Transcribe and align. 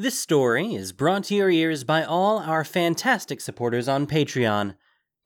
This 0.00 0.16
story 0.16 0.76
is 0.76 0.92
brought 0.92 1.24
to 1.24 1.34
your 1.34 1.50
ears 1.50 1.82
by 1.82 2.04
all 2.04 2.38
our 2.38 2.62
fantastic 2.62 3.40
supporters 3.40 3.88
on 3.88 4.06
Patreon. 4.06 4.76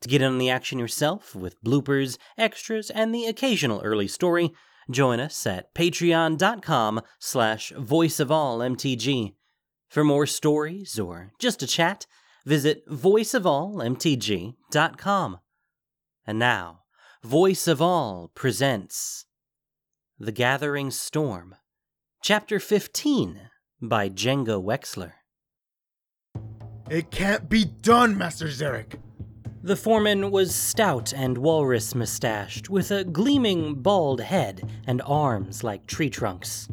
To 0.01 0.09
get 0.09 0.23
in 0.23 0.29
on 0.29 0.39
the 0.39 0.49
action 0.49 0.79
yourself 0.79 1.35
with 1.35 1.63
bloopers, 1.63 2.17
extras, 2.39 2.89
and 2.89 3.15
the 3.15 3.27
occasional 3.27 3.83
early 3.83 4.09
story, 4.09 4.55
join 4.91 5.21
us 5.21 5.47
at 5.47 5.75
patreon.com 5.75 7.03
slash 7.19 7.71
voiceofallmtg. 7.77 9.35
For 9.91 10.05
more 10.05 10.27
stories 10.27 10.99
or 10.99 11.33
just 11.39 11.63
a 11.63 11.67
chat, 11.67 12.07
visit 12.47 12.89
voiceofallmtg.com. 12.89 15.39
And 16.27 16.39
now, 16.39 16.79
Voice 17.23 17.69
of 17.69 17.83
All 17.83 18.33
presents 18.35 19.27
The 20.19 20.33
Gathering 20.33 20.91
Storm, 20.91 21.57
Chapter 22.23 22.59
15 22.59 23.51
by 23.83 24.09
Django 24.09 24.63
Wexler. 24.63 25.13
It 26.89 27.11
can't 27.11 27.49
be 27.49 27.65
done, 27.65 28.17
Master 28.17 28.47
Zarek. 28.47 28.95
The 29.65 29.77
foreman 29.77 30.31
was 30.31 30.55
stout 30.55 31.13
and 31.13 31.39
walrus 31.39 31.95
mustached, 31.95 32.71
with 32.71 32.91
a 32.91 33.05
gleaming 33.05 33.75
bald 33.75 34.21
head 34.21 34.71
and 34.87 35.03
arms 35.05 35.65
like 35.65 35.87
tree 35.87 36.11
trunks. 36.11 36.69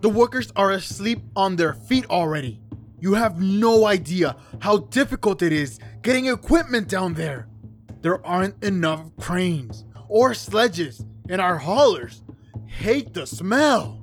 The 0.00 0.08
workers 0.08 0.52
are 0.56 0.70
asleep 0.70 1.20
on 1.36 1.56
their 1.56 1.74
feet 1.74 2.06
already. 2.08 2.60
You 2.98 3.14
have 3.14 3.40
no 3.40 3.86
idea 3.86 4.36
how 4.60 4.78
difficult 4.78 5.42
it 5.42 5.52
is 5.52 5.78
getting 6.02 6.26
equipment 6.26 6.88
down 6.88 7.14
there. 7.14 7.48
There 8.00 8.24
aren't 8.26 8.62
enough 8.64 9.10
cranes 9.16 9.84
or 10.08 10.34
sledges, 10.34 11.04
and 11.28 11.40
our 11.40 11.58
haulers 11.58 12.22
hate 12.66 13.12
the 13.12 13.26
smell. 13.26 13.97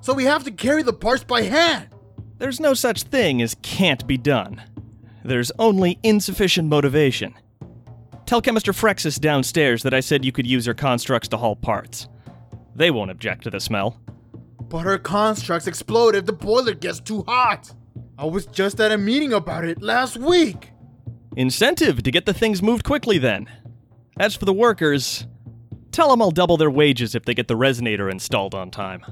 So 0.00 0.14
we 0.14 0.24
have 0.24 0.44
to 0.44 0.50
carry 0.50 0.82
the 0.82 0.92
parts 0.92 1.24
by 1.24 1.42
hand. 1.42 1.88
There's 2.38 2.60
no 2.60 2.74
such 2.74 3.02
thing 3.02 3.42
as 3.42 3.56
can't 3.62 4.06
be 4.06 4.16
done. 4.16 4.62
There's 5.24 5.52
only 5.58 5.98
insufficient 6.02 6.68
motivation. 6.68 7.34
Tell 8.26 8.40
Chemister 8.40 8.72
Frexus 8.72 9.18
downstairs 9.20 9.82
that 9.82 9.94
I 9.94 10.00
said 10.00 10.24
you 10.24 10.32
could 10.32 10.46
use 10.46 10.66
her 10.66 10.74
constructs 10.74 11.28
to 11.28 11.36
haul 11.36 11.56
parts. 11.56 12.08
They 12.74 12.90
won't 12.90 13.10
object 13.10 13.44
to 13.44 13.50
the 13.50 13.58
smell. 13.58 14.00
But 14.68 14.80
her 14.80 14.98
constructs 14.98 15.66
explode 15.66 16.14
if 16.14 16.26
the 16.26 16.32
boiler 16.32 16.74
gets 16.74 17.00
too 17.00 17.24
hot. 17.26 17.72
I 18.18 18.26
was 18.26 18.46
just 18.46 18.80
at 18.80 18.92
a 18.92 18.98
meeting 18.98 19.32
about 19.32 19.64
it 19.64 19.82
last 19.82 20.16
week. 20.16 20.72
Incentive 21.36 22.02
to 22.02 22.10
get 22.10 22.26
the 22.26 22.34
things 22.34 22.62
moved 22.62 22.84
quickly 22.84 23.18
then. 23.18 23.48
As 24.18 24.34
for 24.34 24.44
the 24.44 24.52
workers, 24.52 25.26
tell 25.90 26.10
them 26.10 26.20
I'll 26.20 26.30
double 26.30 26.56
their 26.56 26.70
wages 26.70 27.14
if 27.14 27.24
they 27.24 27.34
get 27.34 27.48
the 27.48 27.56
resonator 27.56 28.10
installed 28.10 28.54
on 28.54 28.70
time. 28.70 29.04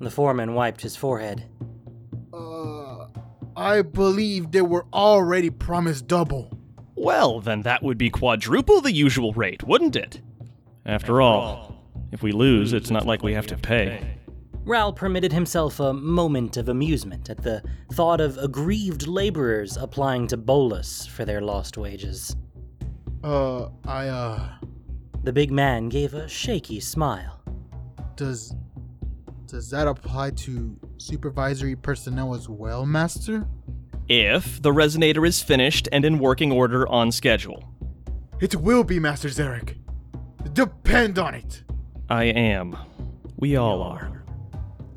The 0.00 0.10
foreman 0.10 0.54
wiped 0.54 0.80
his 0.80 0.96
forehead. 0.96 1.44
Uh, 2.32 3.06
I 3.56 3.82
believe 3.82 4.52
they 4.52 4.62
were 4.62 4.86
already 4.92 5.50
promised 5.50 6.06
double. 6.06 6.56
Well, 6.94 7.40
then 7.40 7.62
that 7.62 7.82
would 7.82 7.98
be 7.98 8.10
quadruple 8.10 8.80
the 8.80 8.92
usual 8.92 9.32
rate, 9.32 9.62
wouldn't 9.64 9.96
it? 9.96 10.20
After 10.86 11.20
all, 11.20 11.84
if 12.12 12.22
we 12.22 12.32
lose, 12.32 12.72
it's 12.72 12.90
not 12.90 13.06
like 13.06 13.22
we 13.22 13.34
have 13.34 13.46
to 13.48 13.56
pay. 13.56 14.14
Ral 14.64 14.92
permitted 14.92 15.32
himself 15.32 15.80
a 15.80 15.92
moment 15.94 16.56
of 16.56 16.68
amusement 16.68 17.30
at 17.30 17.42
the 17.42 17.62
thought 17.92 18.20
of 18.20 18.36
aggrieved 18.38 19.06
laborers 19.06 19.76
applying 19.76 20.26
to 20.28 20.36
Bolas 20.36 21.06
for 21.06 21.24
their 21.24 21.40
lost 21.40 21.78
wages. 21.78 22.36
Uh, 23.24 23.68
I, 23.86 24.08
uh, 24.08 24.48
The 25.24 25.32
big 25.32 25.50
man 25.50 25.88
gave 25.88 26.14
a 26.14 26.28
shaky 26.28 26.80
smile. 26.80 27.40
does. 28.16 28.54
Does 29.48 29.70
that 29.70 29.88
apply 29.88 30.32
to 30.32 30.78
supervisory 30.98 31.74
personnel 31.74 32.34
as 32.34 32.50
well, 32.50 32.84
Master? 32.84 33.46
If 34.06 34.60
the 34.60 34.72
resonator 34.72 35.26
is 35.26 35.40
finished 35.40 35.88
and 35.90 36.04
in 36.04 36.18
working 36.18 36.52
order 36.52 36.86
on 36.86 37.10
schedule. 37.10 37.64
It 38.40 38.56
will 38.56 38.84
be, 38.84 38.98
Master 38.98 39.28
Zarek. 39.28 39.76
Depend 40.52 41.18
on 41.18 41.34
it. 41.34 41.62
I 42.10 42.24
am. 42.24 42.76
We 43.38 43.56
all 43.56 43.80
are. 43.80 44.22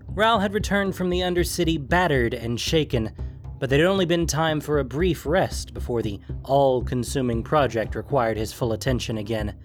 Ral 0.10 0.42
had 0.42 0.54
returned 0.54 0.98
from 0.98 1.10
the 1.10 1.22
Undercity 1.22 1.78
battered 1.88 2.34
and 2.34 2.60
shaken, 2.60 3.14
but 3.58 3.70
there 3.70 3.80
had 3.80 3.88
only 3.88 4.06
been 4.06 4.28
time 4.28 4.60
for 4.60 4.80
a 4.80 4.84
brief 4.84 5.26
rest 5.26 5.74
before 5.74 6.02
the 6.02 6.20
all 6.44 6.84
consuming 6.84 7.42
project 7.42 7.96
required 7.96 8.36
his 8.36 8.52
full 8.52 8.74
attention 8.74 9.18
again. 9.18 9.56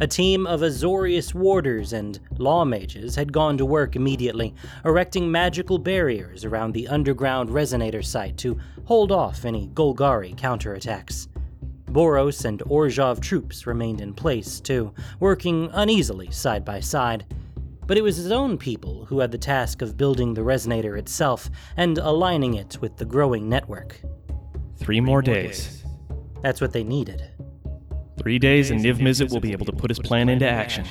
A 0.00 0.06
team 0.06 0.46
of 0.46 0.62
Azorius 0.62 1.34
warders 1.34 1.92
and 1.92 2.18
law 2.38 2.64
mages 2.64 3.14
had 3.14 3.32
gone 3.32 3.56
to 3.58 3.66
work 3.66 3.94
immediately, 3.94 4.54
erecting 4.84 5.30
magical 5.30 5.78
barriers 5.78 6.44
around 6.44 6.72
the 6.72 6.88
underground 6.88 7.50
resonator 7.50 8.04
site 8.04 8.36
to 8.38 8.58
hold 8.84 9.12
off 9.12 9.44
any 9.44 9.68
Golgari 9.68 10.34
counterattacks. 10.34 11.28
Boros 11.86 12.46
and 12.46 12.60
Orzhov 12.60 13.20
troops 13.20 13.66
remained 13.66 14.00
in 14.00 14.14
place, 14.14 14.60
too, 14.60 14.94
working 15.20 15.68
uneasily 15.74 16.30
side 16.30 16.64
by 16.64 16.80
side. 16.80 17.26
But 17.86 17.98
it 17.98 18.02
was 18.02 18.16
his 18.16 18.32
own 18.32 18.56
people 18.56 19.04
who 19.04 19.18
had 19.18 19.30
the 19.30 19.38
task 19.38 19.82
of 19.82 19.96
building 19.98 20.32
the 20.32 20.40
resonator 20.40 20.98
itself 20.98 21.50
and 21.76 21.98
aligning 21.98 22.54
it 22.54 22.78
with 22.80 22.96
the 22.96 23.04
growing 23.04 23.48
network. 23.48 24.00
Three 24.78 25.00
more 25.00 25.20
days. 25.20 25.84
That's 26.40 26.60
what 26.60 26.72
they 26.72 26.82
needed. 26.82 27.28
Three 28.18 28.38
days, 28.38 28.70
and 28.70 28.80
Niv 28.80 28.98
Mizzet 28.98 29.30
will 29.30 29.40
be 29.40 29.52
able 29.52 29.66
to 29.66 29.72
put 29.72 29.90
his 29.90 29.98
plan 29.98 30.28
into 30.28 30.48
action. 30.48 30.84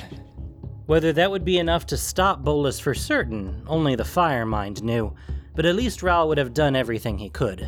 Whether 0.86 1.12
that 1.12 1.30
would 1.30 1.44
be 1.44 1.58
enough 1.58 1.86
to 1.86 1.96
stop 1.96 2.42
Bolas 2.42 2.80
for 2.80 2.94
certain, 2.94 3.62
only 3.66 3.94
the 3.94 4.02
Firemind 4.02 4.82
knew, 4.82 5.14
but 5.54 5.64
at 5.64 5.76
least 5.76 6.02
Ral 6.02 6.28
would 6.28 6.38
have 6.38 6.54
done 6.54 6.74
everything 6.74 7.18
he 7.18 7.30
could. 7.30 7.66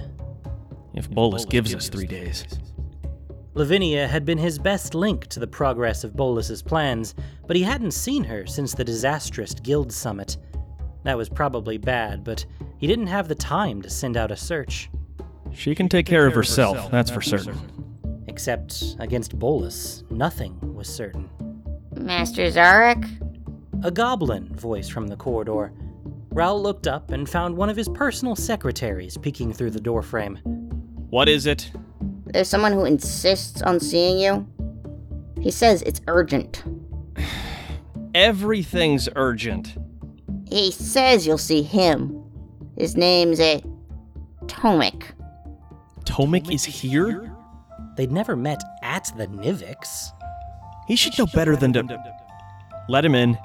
If 0.95 1.09
Bolas 1.11 1.45
gives 1.45 1.75
us 1.75 1.89
three 1.89 2.07
days. 2.07 2.45
Lavinia 3.55 4.09
had 4.09 4.25
been 4.25 4.39
his 4.39 4.59
best 4.59 4.95
link 4.95 5.29
to 5.29 5.39
the 5.39 5.47
progress 5.47 6.03
of 6.03 6.17
Bolas's 6.17 6.61
plans, 6.61 7.15
but 7.47 7.55
he 7.57 7.63
hadn't 7.63 7.93
seen 7.93 8.25
her 8.25 8.47
since 8.47 8.75
the 8.75 8.85
disastrous 8.85 9.55
guild 9.55 9.93
summit. 9.93 10.37
That 11.05 11.17
was 11.17 11.29
probably 11.29 11.79
bad, 11.79 12.25
but 12.25 12.45
he 12.79 12.89
didn't 12.89 13.07
have 13.07 13.29
the 13.29 13.35
time 13.35 13.81
to 13.83 13.91
send 13.91 14.17
out 14.17 14.33
a 14.33 14.37
search. 14.37 14.91
She 15.53 15.75
can 15.75 15.89
take 15.89 16.07
care 16.07 16.27
of 16.27 16.35
herself, 16.35 16.91
that's 16.91 17.11
for 17.11 17.23
certain. 17.23 17.57
Except 18.35 18.97
against 18.99 19.39
Bolas, 19.39 20.03
nothing 20.11 20.59
was 20.75 20.89
certain. 20.89 21.31
Master 21.95 22.43
Zarek? 22.51 23.09
A 23.85 23.93
goblin 23.93 24.53
voice 24.57 24.89
from 24.89 25.07
the 25.07 25.15
corridor. 25.15 25.73
Ral 26.33 26.61
looked 26.61 26.89
up 26.89 27.13
and 27.13 27.31
found 27.31 27.57
one 27.57 27.71
of 27.71 27.77
his 27.77 27.89
personal 27.91 28.35
secretaries 28.35 29.17
peeking 29.17 29.53
through 29.53 29.71
the 29.71 29.81
doorframe. 29.81 30.39
What 31.11 31.29
is 31.29 31.47
it? 31.47 31.71
There's 32.27 32.49
someone 32.49 32.73
who 32.73 32.85
insists 32.85 33.63
on 33.63 33.79
seeing 33.79 34.19
you. 34.19 34.45
He 35.41 35.53
says 35.53 35.83
it's 35.83 36.01
urgent. 36.09 36.65
Everything's 38.17 39.09
urgent. 39.15 39.77
He 40.49 40.73
says 40.73 41.25
you'll 41.25 41.39
see 41.39 41.63
him. 41.63 42.21
His 42.77 42.97
name's 42.97 43.39
eh, 43.39 43.61
a 43.63 44.45
Tomik. 44.47 45.05
Tomik 46.05 46.53
is 46.53 46.65
here? 46.65 47.34
They'd 47.97 48.13
never 48.13 48.37
met 48.37 48.63
at 48.83 49.13
the 49.17 49.27
Nivix. 49.27 50.13
He 50.87 50.97
should 50.97 51.19
know 51.19 51.27
better 51.27 51.57
than 51.57 51.73
to. 51.75 52.17
Let 52.89 53.05
him 53.05 53.15
in. 53.15 53.39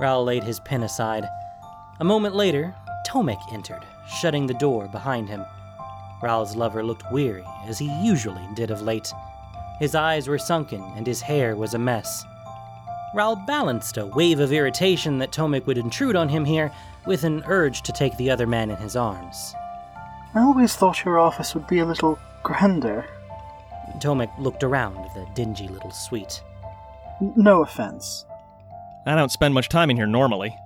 Ral 0.00 0.24
laid 0.24 0.42
his 0.42 0.60
pen 0.60 0.82
aside. 0.82 1.26
A 2.00 2.04
moment 2.04 2.34
later, 2.34 2.74
Tomik 3.06 3.40
entered, 3.52 3.84
shutting 4.20 4.46
the 4.46 4.54
door 4.54 4.88
behind 4.88 5.28
him. 5.28 5.44
Ral's 6.22 6.56
lover 6.56 6.82
looked 6.82 7.10
weary, 7.12 7.44
as 7.66 7.78
he 7.78 7.90
usually 8.02 8.46
did 8.54 8.70
of 8.70 8.82
late. 8.82 9.12
His 9.78 9.94
eyes 9.94 10.28
were 10.28 10.38
sunken, 10.38 10.82
and 10.96 11.06
his 11.06 11.20
hair 11.20 11.54
was 11.54 11.74
a 11.74 11.78
mess. 11.78 12.24
Ral 13.14 13.36
balanced 13.36 13.96
a 13.96 14.06
wave 14.06 14.40
of 14.40 14.52
irritation 14.52 15.18
that 15.18 15.30
Tomik 15.30 15.66
would 15.66 15.78
intrude 15.78 16.16
on 16.16 16.28
him 16.28 16.44
here 16.44 16.72
with 17.06 17.22
an 17.22 17.44
urge 17.46 17.82
to 17.82 17.92
take 17.92 18.16
the 18.16 18.30
other 18.30 18.46
man 18.46 18.70
in 18.70 18.76
his 18.76 18.96
arms. 18.96 19.54
I 20.34 20.40
always 20.40 20.74
thought 20.74 21.04
your 21.04 21.20
office 21.20 21.54
would 21.54 21.68
be 21.68 21.78
a 21.78 21.84
little 21.84 22.18
grander. 22.42 23.06
Tomik 23.98 24.30
looked 24.38 24.62
around 24.62 24.96
the 25.14 25.26
dingy 25.34 25.68
little 25.68 25.90
suite. 25.90 26.42
No 27.20 27.62
offense. 27.62 28.26
I 29.06 29.14
don't 29.14 29.32
spend 29.32 29.54
much 29.54 29.68
time 29.68 29.90
in 29.90 29.96
here 29.96 30.06
normally. 30.06 30.56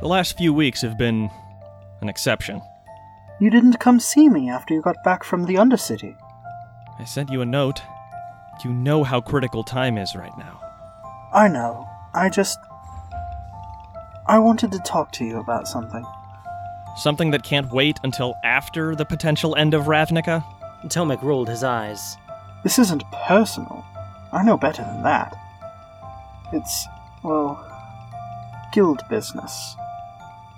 The 0.00 0.08
last 0.08 0.36
few 0.36 0.52
weeks 0.52 0.82
have 0.82 0.98
been 0.98 1.30
an 2.00 2.08
exception. 2.08 2.60
You 3.40 3.50
didn't 3.50 3.78
come 3.78 4.00
see 4.00 4.28
me 4.28 4.50
after 4.50 4.74
you 4.74 4.82
got 4.82 5.02
back 5.04 5.22
from 5.24 5.44
the 5.44 5.54
Undercity. 5.54 6.16
I 6.98 7.04
sent 7.04 7.30
you 7.30 7.40
a 7.40 7.46
note. 7.46 7.80
You 8.64 8.72
know 8.72 9.04
how 9.04 9.20
critical 9.20 9.62
time 9.62 9.96
is 9.96 10.16
right 10.16 10.36
now. 10.36 10.60
I 11.32 11.46
know. 11.46 11.88
I 12.14 12.28
just. 12.28 12.58
I 14.26 14.38
wanted 14.38 14.72
to 14.72 14.78
talk 14.80 15.12
to 15.12 15.24
you 15.24 15.38
about 15.38 15.68
something. 15.68 16.04
Something 16.96 17.30
that 17.30 17.44
can't 17.44 17.70
wait 17.72 17.98
until 18.02 18.34
after 18.42 18.96
the 18.96 19.04
potential 19.04 19.54
end 19.54 19.74
of 19.74 19.84
Ravnica? 19.84 20.44
Tomik 20.86 21.22
rolled 21.22 21.48
his 21.48 21.62
eyes. 21.62 22.16
This 22.62 22.78
isn't 22.78 23.02
personal. 23.26 23.84
I 24.32 24.42
know 24.42 24.56
better 24.56 24.82
than 24.82 25.02
that. 25.02 25.36
It's, 26.52 26.86
well, 27.22 27.64
guild 28.72 29.02
business. 29.08 29.76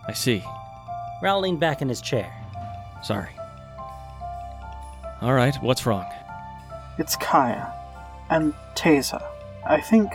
I 0.07 0.13
see. 0.13 0.43
Ral 1.23 1.41
leaned 1.41 1.61
back 1.61 1.83
in 1.83 1.89
his 1.89 2.01
chair. 2.01 2.33
Sorry. 3.03 3.31
All 5.21 5.35
right, 5.35 5.55
what's 5.63 5.87
wrong? 5.87 6.07
It's 6.99 7.17
Kaya. 7.17 7.73
And 8.31 8.55
Teysa. 8.75 9.23
I 9.67 9.81
think. 9.81 10.11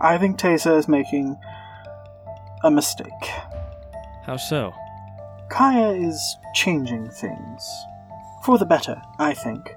I 0.00 0.16
think 0.20 0.38
Teysa 0.38 0.78
is 0.78 0.86
making 0.86 1.36
a 2.62 2.70
mistake. 2.70 3.10
How 4.24 4.36
so? 4.36 4.72
Kaya 5.50 5.90
is 5.90 6.36
changing 6.54 7.08
things. 7.10 7.68
For 8.44 8.58
the 8.58 8.66
better, 8.66 9.00
I 9.18 9.34
think. 9.34 9.74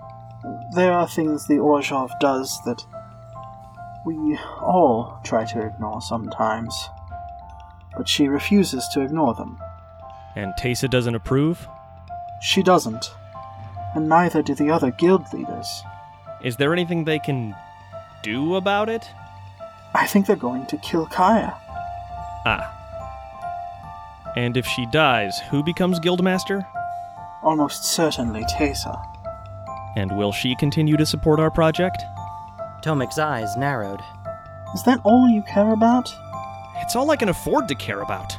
There 0.75 0.91
are 0.91 1.07
things 1.07 1.47
the 1.47 1.55
Orzhov 1.55 2.11
does 2.19 2.59
that 2.65 2.83
we 4.05 4.37
all 4.59 5.19
try 5.23 5.45
to 5.45 5.65
ignore 5.65 6.01
sometimes. 6.01 6.89
But 7.95 8.07
she 8.07 8.27
refuses 8.27 8.87
to 8.93 9.01
ignore 9.01 9.33
them. 9.33 9.59
And 10.35 10.53
Teysa 10.59 10.89
doesn't 10.89 11.15
approve? 11.15 11.67
She 12.41 12.63
doesn't. 12.63 13.11
And 13.95 14.07
neither 14.07 14.41
do 14.41 14.55
the 14.55 14.71
other 14.71 14.91
guild 14.91 15.31
leaders. 15.33 15.83
Is 16.43 16.57
there 16.57 16.73
anything 16.73 17.03
they 17.03 17.19
can 17.19 17.55
do 18.23 18.55
about 18.55 18.89
it? 18.89 19.09
I 19.93 20.07
think 20.07 20.25
they're 20.25 20.35
going 20.35 20.65
to 20.67 20.77
kill 20.77 21.05
Kaya. 21.05 21.53
Ah. 22.45 22.80
And 24.35 24.55
if 24.55 24.65
she 24.65 24.85
dies, 24.87 25.39
who 25.49 25.63
becomes 25.63 25.99
Guildmaster? 25.99 26.65
Almost 27.43 27.83
certainly 27.83 28.43
Teysa. 28.45 28.97
And 29.97 30.15
will 30.15 30.31
she 30.31 30.55
continue 30.55 30.95
to 30.95 31.05
support 31.05 31.39
our 31.39 31.51
project? 31.51 32.03
Tomik's 32.81 33.19
eyes 33.19 33.57
narrowed. 33.57 33.99
Is 34.73 34.83
that 34.83 35.01
all 35.03 35.27
you 35.27 35.41
care 35.41 35.73
about? 35.73 36.13
It's 36.77 36.95
all 36.95 37.11
I 37.11 37.17
can 37.17 37.29
afford 37.29 37.67
to 37.67 37.75
care 37.75 38.01
about. 38.01 38.33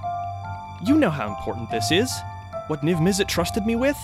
You 0.83 0.97
know 0.97 1.11
how 1.11 1.29
important 1.29 1.71
this 1.71 1.93
is. 1.93 2.11
What 2.69 2.81
Niv 2.81 2.97
Mizzet 2.97 3.29
trusted 3.29 3.67
me 3.67 3.77
with? 3.77 3.99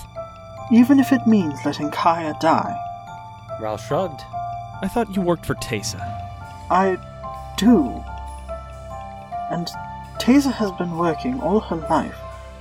Even 0.70 1.00
if 1.00 1.12
it 1.12 1.26
means 1.26 1.58
letting 1.64 1.90
Kaya 1.90 2.35
die. 2.40 2.76
Ral 3.61 3.79
shrugged. 3.79 4.20
I 4.82 4.88
thought 4.88 5.17
you 5.17 5.23
worked 5.23 5.46
for 5.46 5.55
Teysa. 5.55 6.00
I 6.70 6.99
do. 7.56 8.05
And 9.50 9.69
Teysa 10.28 10.52
has 10.52 10.70
been 10.72 10.98
working 10.98 11.40
all 11.40 11.58
her 11.58 11.76
life 11.88 12.19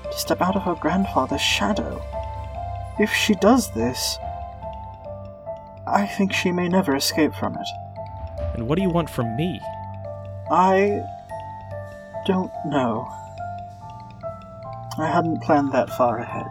to 0.10 0.18
step 0.18 0.40
out 0.40 0.56
of 0.56 0.62
her 0.62 0.76
grandfather's 0.76 1.42
shadow. 1.42 2.02
If 2.98 3.12
she 3.12 3.36
does 3.36 3.74
this, 3.74 4.18
I 5.86 6.06
think 6.18 6.32
she 6.32 6.54
may 6.54 6.70
never 6.70 6.96
escape 6.96 7.34
from 7.36 7.56
it. 7.56 7.68
And 8.54 8.70
what 8.70 8.78
do 8.78 8.84
you 8.84 8.90
want 8.90 9.10
from 9.10 9.36
me? 9.36 9.60
I 10.50 11.04
don't 12.26 12.54
know. 12.68 13.06
I 14.98 15.12
hadn't 15.14 15.44
planned 15.44 15.74
that 15.74 15.90
far 15.90 16.20
ahead. 16.20 16.48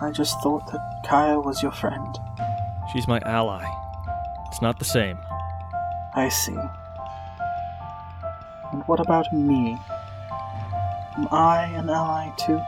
I 0.00 0.12
just 0.12 0.40
thought 0.40 0.66
that 0.72 1.04
Kaya 1.06 1.38
was 1.38 1.62
your 1.62 1.72
friend. 1.72 2.18
She's 2.90 3.06
my 3.06 3.20
ally. 3.26 3.66
It's 4.48 4.62
not 4.62 4.78
the 4.78 4.86
same. 4.86 5.18
I 6.14 6.30
see. 6.30 6.56
And 8.90 8.98
what 8.98 9.06
about 9.06 9.32
me? 9.32 9.78
Am 11.16 11.28
I 11.30 11.66
an 11.76 11.88
ally 11.88 12.30
too? 12.36 12.60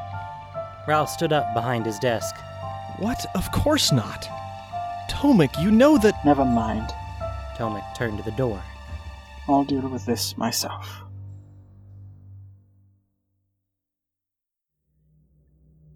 Ral 0.87 1.09
stood 1.09 1.33
up 1.33 1.53
behind 1.53 1.85
his 1.85 1.99
desk. 1.99 2.37
What? 2.99 3.27
Of 3.35 3.51
course 3.51 3.91
not. 3.91 4.29
Tomik, 5.11 5.61
you 5.61 5.73
know 5.73 5.99
that. 5.99 6.25
Never 6.25 6.45
mind. 6.45 6.91
Tomik 7.57 7.83
turned 7.97 8.19
to 8.19 8.25
the 8.25 8.37
door. 8.37 8.63
I'll 9.49 9.65
deal 9.65 9.89
with 9.89 10.07
this 10.07 10.39
myself. 10.39 11.03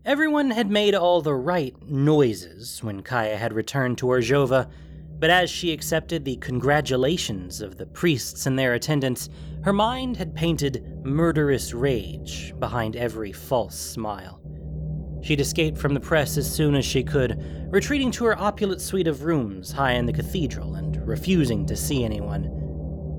Everyone 0.05 0.51
had 0.51 0.69
made 0.69 0.97
all 0.97 1.21
the 1.21 1.35
right 1.35 1.75
noises 1.89 2.83
when 2.83 3.03
Kaya 3.03 3.37
had 3.37 3.53
returned 3.53 3.99
to 3.99 4.07
Orzhova, 4.07 4.69
but 5.19 5.31
as 5.31 5.49
she 5.49 5.73
accepted 5.73 6.25
the 6.25 6.37
congratulations 6.37 7.61
of 7.61 7.79
the 7.79 7.87
priests 7.87 8.47
and 8.47 8.59
their 8.59 8.75
attendants, 8.75 9.31
her 9.67 9.73
mind 9.73 10.17
had 10.17 10.33
painted 10.33 11.05
murderous 11.05 11.75
rage 11.75 12.55
behind 12.61 12.95
every 12.95 13.33
false 13.33 13.75
smile. 13.75 14.41
She'd 15.25 15.41
escaped 15.41 15.77
from 15.77 15.93
the 15.93 15.99
press 15.99 16.37
as 16.37 16.49
soon 16.49 16.77
as 16.77 16.85
she 16.85 17.03
could, 17.03 17.67
retreating 17.73 18.13
to 18.13 18.27
her 18.27 18.39
opulent 18.41 18.81
suite 18.81 19.09
of 19.09 19.25
rooms 19.25 19.73
high 19.73 19.95
in 19.95 20.07
the 20.07 20.13
cathedral 20.13 20.77
and 20.77 21.05
refusing 21.05 21.67
to 21.67 21.75
see 21.75 22.05
anyone. 22.05 22.45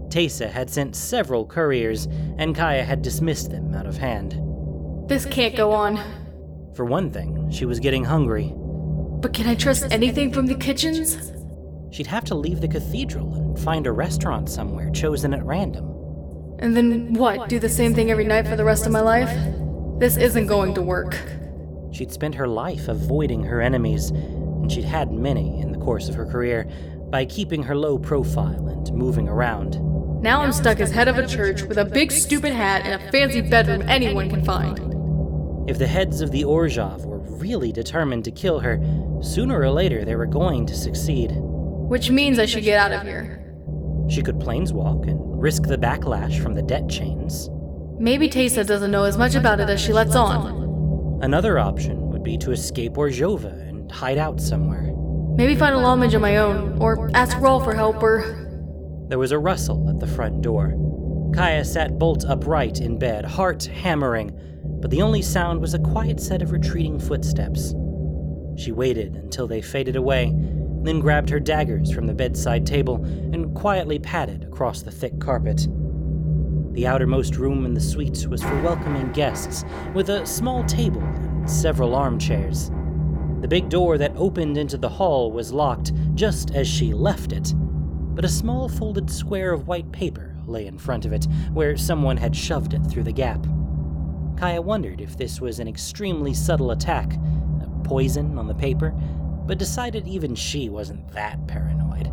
Teysa 0.07 0.49
had 0.49 0.69
sent 0.69 0.95
several 0.95 1.45
couriers, 1.45 2.05
and 2.37 2.55
Kaya 2.55 2.85
had 2.85 3.01
dismissed 3.01 3.51
them 3.51 3.75
out 3.75 3.85
of 3.85 3.97
hand. 3.97 4.39
This 5.09 5.25
can't 5.25 5.57
go 5.57 5.73
on. 5.73 5.99
For 6.75 6.85
one 6.85 7.11
thing, 7.11 7.51
she 7.51 7.65
was 7.65 7.81
getting 7.81 8.05
hungry. 8.05 8.53
But 8.55 9.33
can 9.33 9.47
I 9.47 9.55
trust 9.55 9.91
anything 9.91 10.31
from 10.31 10.45
the 10.45 10.55
kitchens? 10.55 11.33
She'd 11.91 12.07
have 12.07 12.23
to 12.23 12.35
leave 12.35 12.61
the 12.61 12.69
cathedral 12.69 13.33
and 13.33 13.59
find 13.59 13.85
a 13.85 13.91
restaurant 13.91 14.47
somewhere 14.47 14.89
chosen 14.91 15.33
at 15.33 15.43
random. 15.43 15.96
And 16.59 16.75
then 16.75 17.13
what? 17.13 17.49
Do 17.49 17.59
the 17.59 17.69
same 17.69 17.93
thing 17.93 18.09
every 18.11 18.25
night 18.25 18.47
for 18.47 18.55
the 18.55 18.65
rest 18.65 18.85
of 18.85 18.91
my 18.91 19.01
life? 19.01 19.29
This 19.99 20.17
isn't 20.17 20.47
going 20.47 20.73
to 20.75 20.81
work. 20.81 21.15
She'd 21.91 22.11
spent 22.11 22.35
her 22.35 22.47
life 22.47 22.87
avoiding 22.87 23.43
her 23.43 23.61
enemies, 23.61 24.09
and 24.09 24.71
she'd 24.71 24.83
had 24.83 25.11
many 25.11 25.61
in 25.61 25.71
the 25.71 25.77
course 25.77 26.09
of 26.09 26.15
her 26.15 26.25
career, 26.25 26.67
by 27.09 27.25
keeping 27.25 27.63
her 27.63 27.75
low 27.75 27.97
profile 27.97 28.67
and 28.67 28.91
moving 28.93 29.27
around. 29.27 29.79
Now 30.21 30.41
I'm 30.41 30.51
stuck 30.51 30.79
as 30.79 30.91
head 30.91 31.07
of 31.07 31.17
a 31.17 31.27
church 31.27 31.61
with 31.61 31.77
a 31.77 31.85
big 31.85 32.11
stupid 32.11 32.51
hat 32.51 32.85
and 32.85 33.01
a 33.01 33.11
fancy 33.11 33.41
bedroom 33.41 33.83
anyone 33.87 34.29
can 34.29 34.43
find. 34.43 34.79
If 35.69 35.77
the 35.77 35.87
heads 35.87 36.21
of 36.21 36.31
the 36.31 36.43
Orzhov 36.43 37.05
were 37.05 37.19
really 37.19 37.71
determined 37.71 38.25
to 38.25 38.31
kill 38.31 38.59
her, 38.59 38.81
sooner 39.21 39.59
or 39.59 39.69
later 39.69 40.05
they 40.05 40.15
were 40.15 40.25
going 40.25 40.65
to 40.65 40.75
succeed. 40.75 41.31
Which 41.35 42.09
means 42.09 42.39
I 42.39 42.45
should 42.45 42.63
get 42.63 42.79
out 42.79 42.91
of 42.91 43.03
here. 43.03 43.36
She 44.09 44.21
could 44.21 44.39
planeswalk 44.39 45.07
and 45.07 45.41
risk 45.41 45.63
the 45.63 45.77
backlash 45.77 46.41
from 46.41 46.55
the 46.55 46.61
debt 46.61 46.87
chains. 46.89 47.49
Maybe 47.99 48.29
Teysa 48.29 48.65
doesn't 48.65 48.91
know 48.91 49.03
as 49.03 49.17
much 49.17 49.35
about 49.35 49.59
it 49.59 49.69
as 49.69 49.81
she 49.81 49.91
lets 49.91 50.15
on. 50.15 51.19
Another 51.21 51.57
option 51.57 52.09
would 52.09 52.23
be 52.23 52.37
to 52.37 52.51
escape 52.51 52.93
Orzhova 52.93 53.67
and 53.67 53.91
hide 53.91 54.17
out 54.17 54.39
somewhere. 54.39 54.93
Maybe 55.35 55.55
find 55.55 55.75
a 55.75 55.79
lawmage 55.79 56.13
of 56.13 56.21
my 56.21 56.37
own, 56.37 56.79
or 56.79 57.09
ask 57.13 57.39
Ral 57.39 57.59
for 57.59 57.73
help, 57.73 58.01
or. 58.01 59.05
There 59.09 59.19
was 59.19 59.31
a 59.31 59.39
rustle 59.39 59.89
at 59.89 59.99
the 59.99 60.07
front 60.07 60.41
door. 60.41 60.73
Kaya 61.33 61.65
sat 61.65 61.99
bolt 61.99 62.23
upright 62.25 62.81
in 62.81 62.97
bed, 62.97 63.25
heart 63.25 63.65
hammering, 63.65 64.31
but 64.63 64.91
the 64.91 65.01
only 65.01 65.21
sound 65.21 65.61
was 65.61 65.73
a 65.73 65.79
quiet 65.79 66.19
set 66.19 66.41
of 66.41 66.51
retreating 66.51 66.99
footsteps. 66.99 67.73
She 68.57 68.71
waited 68.71 69.15
until 69.15 69.47
they 69.47 69.61
faded 69.61 69.95
away, 69.95 70.33
then 70.83 70.99
grabbed 70.99 71.29
her 71.29 71.39
daggers 71.39 71.91
from 71.91 72.07
the 72.07 72.13
bedside 72.13 72.65
table 72.65 73.03
and 73.03 73.55
quietly 73.55 73.99
padded 73.99 74.43
across 74.43 74.81
the 74.81 74.91
thick 74.91 75.19
carpet. 75.19 75.67
The 76.73 76.85
outermost 76.85 77.37
room 77.37 77.65
in 77.65 77.73
the 77.73 77.81
suite 77.81 78.27
was 78.27 78.43
for 78.43 78.61
welcoming 78.61 79.11
guests, 79.11 79.65
with 79.93 80.09
a 80.09 80.25
small 80.25 80.63
table 80.65 81.01
and 81.01 81.49
several 81.49 81.95
armchairs. 81.95 82.69
The 83.41 83.47
big 83.47 83.69
door 83.69 83.97
that 83.97 84.15
opened 84.15 84.57
into 84.57 84.77
the 84.77 84.89
hall 84.89 85.31
was 85.31 85.51
locked 85.51 85.91
just 86.15 86.51
as 86.51 86.67
she 86.67 86.93
left 86.93 87.31
it, 87.31 87.53
but 87.57 88.25
a 88.25 88.29
small 88.29 88.69
folded 88.69 89.09
square 89.09 89.53
of 89.53 89.67
white 89.67 89.91
paper 89.91 90.35
lay 90.47 90.65
in 90.65 90.77
front 90.77 91.05
of 91.05 91.13
it, 91.13 91.27
where 91.51 91.77
someone 91.77 92.17
had 92.17 92.35
shoved 92.35 92.73
it 92.73 92.85
through 92.85 93.03
the 93.03 93.11
gap. 93.11 93.45
Kaya 94.37 94.61
wondered 94.61 95.01
if 95.01 95.17
this 95.17 95.41
was 95.41 95.59
an 95.59 95.67
extremely 95.67 96.33
subtle 96.33 96.71
attack, 96.71 97.13
a 97.15 97.69
poison 97.83 98.37
on 98.37 98.47
the 98.47 98.55
paper, 98.55 98.93
but 99.47 99.57
decided 99.57 100.07
even 100.07 100.35
she 100.35 100.69
wasn't 100.69 101.11
that 101.13 101.47
paranoid. 101.47 102.11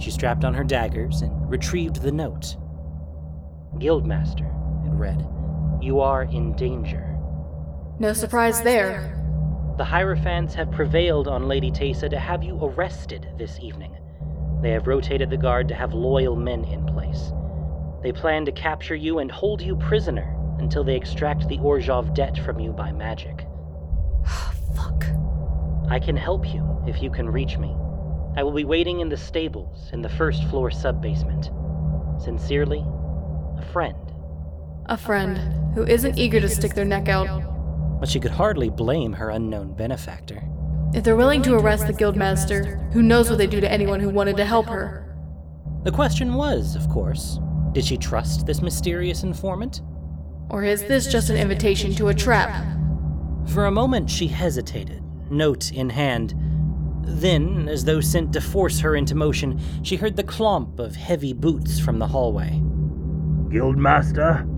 She 0.00 0.10
strapped 0.10 0.44
on 0.44 0.54
her 0.54 0.64
daggers 0.64 1.22
and 1.22 1.50
retrieved 1.50 2.02
the 2.02 2.12
note. 2.12 2.56
Guildmaster, 3.76 4.46
it 4.86 4.92
read, 4.92 5.26
you 5.80 6.00
are 6.00 6.22
in 6.22 6.54
danger. 6.54 7.18
No 7.98 8.12
surprise 8.12 8.62
there. 8.62 9.18
The 9.78 9.84
Hierophants 9.84 10.54
have 10.54 10.70
prevailed 10.70 11.28
on 11.28 11.48
Lady 11.48 11.70
Teysa 11.70 12.08
to 12.10 12.18
have 12.18 12.42
you 12.42 12.58
arrested 12.62 13.28
this 13.38 13.58
evening. 13.60 13.96
They 14.62 14.70
have 14.70 14.86
rotated 14.86 15.30
the 15.30 15.36
guard 15.36 15.66
to 15.68 15.74
have 15.74 15.92
loyal 15.92 16.36
men 16.36 16.64
in 16.64 16.86
place. 16.86 17.32
They 18.02 18.12
plan 18.12 18.44
to 18.44 18.52
capture 18.52 18.94
you 18.94 19.18
and 19.18 19.30
hold 19.30 19.60
you 19.60 19.76
prisoner 19.76 20.36
until 20.58 20.84
they 20.84 20.94
extract 20.94 21.48
the 21.48 21.58
Orzhov 21.58 22.14
debt 22.14 22.38
from 22.38 22.60
you 22.60 22.72
by 22.72 22.92
magic. 22.92 23.46
Fuck. 24.76 25.06
I 25.92 26.00
can 26.00 26.16
help 26.16 26.54
you 26.54 26.82
if 26.86 27.02
you 27.02 27.10
can 27.10 27.28
reach 27.28 27.58
me. 27.58 27.76
I 28.34 28.42
will 28.42 28.52
be 28.52 28.64
waiting 28.64 29.00
in 29.00 29.10
the 29.10 29.16
stables 29.18 29.90
in 29.92 30.00
the 30.00 30.08
first 30.08 30.42
floor 30.44 30.70
sub-basement. 30.70 31.50
Sincerely, 32.18 32.82
a 33.58 33.62
friend. 33.74 34.10
A 34.86 34.96
friend 34.96 35.36
who 35.74 35.84
isn't 35.84 36.18
eager 36.18 36.40
to 36.40 36.48
stick 36.48 36.72
their 36.72 36.86
neck 36.86 37.10
out. 37.10 38.00
But 38.00 38.08
she 38.08 38.20
could 38.20 38.30
hardly 38.30 38.70
blame 38.70 39.12
her 39.12 39.28
unknown 39.28 39.74
benefactor. 39.74 40.42
If 40.94 41.04
they're 41.04 41.14
willing 41.14 41.42
to 41.42 41.56
arrest 41.56 41.86
the 41.86 41.92
guildmaster, 41.92 42.90
who 42.94 43.02
knows 43.02 43.28
what 43.28 43.36
they'd 43.36 43.50
do 43.50 43.60
to 43.60 43.70
anyone 43.70 44.00
who 44.00 44.08
wanted 44.08 44.38
to 44.38 44.46
help 44.46 44.68
her? 44.68 45.14
The 45.82 45.92
question 45.92 46.32
was, 46.32 46.74
of 46.74 46.88
course, 46.88 47.38
did 47.72 47.84
she 47.84 47.98
trust 47.98 48.46
this 48.46 48.62
mysterious 48.62 49.24
informant? 49.24 49.82
Or 50.48 50.64
is 50.64 50.84
this 50.84 51.12
just 51.12 51.28
an 51.28 51.36
invitation 51.36 51.94
to 51.96 52.08
a 52.08 52.14
trap? 52.14 52.64
For 53.48 53.66
a 53.66 53.70
moment, 53.70 54.08
she 54.08 54.26
hesitated, 54.26 55.01
note 55.32 55.72
in 55.72 55.90
hand. 55.90 56.34
Then, 57.04 57.68
as 57.68 57.84
though 57.84 58.00
sent 58.00 58.32
to 58.34 58.40
force 58.40 58.80
her 58.80 58.94
into 58.94 59.14
motion, 59.14 59.60
she 59.82 59.96
heard 59.96 60.16
the 60.16 60.24
clomp 60.24 60.78
of 60.78 60.94
heavy 60.94 61.32
boots 61.32 61.80
from 61.80 61.98
the 61.98 62.06
hallway. 62.06 62.60
Guildmaster? 63.48 64.48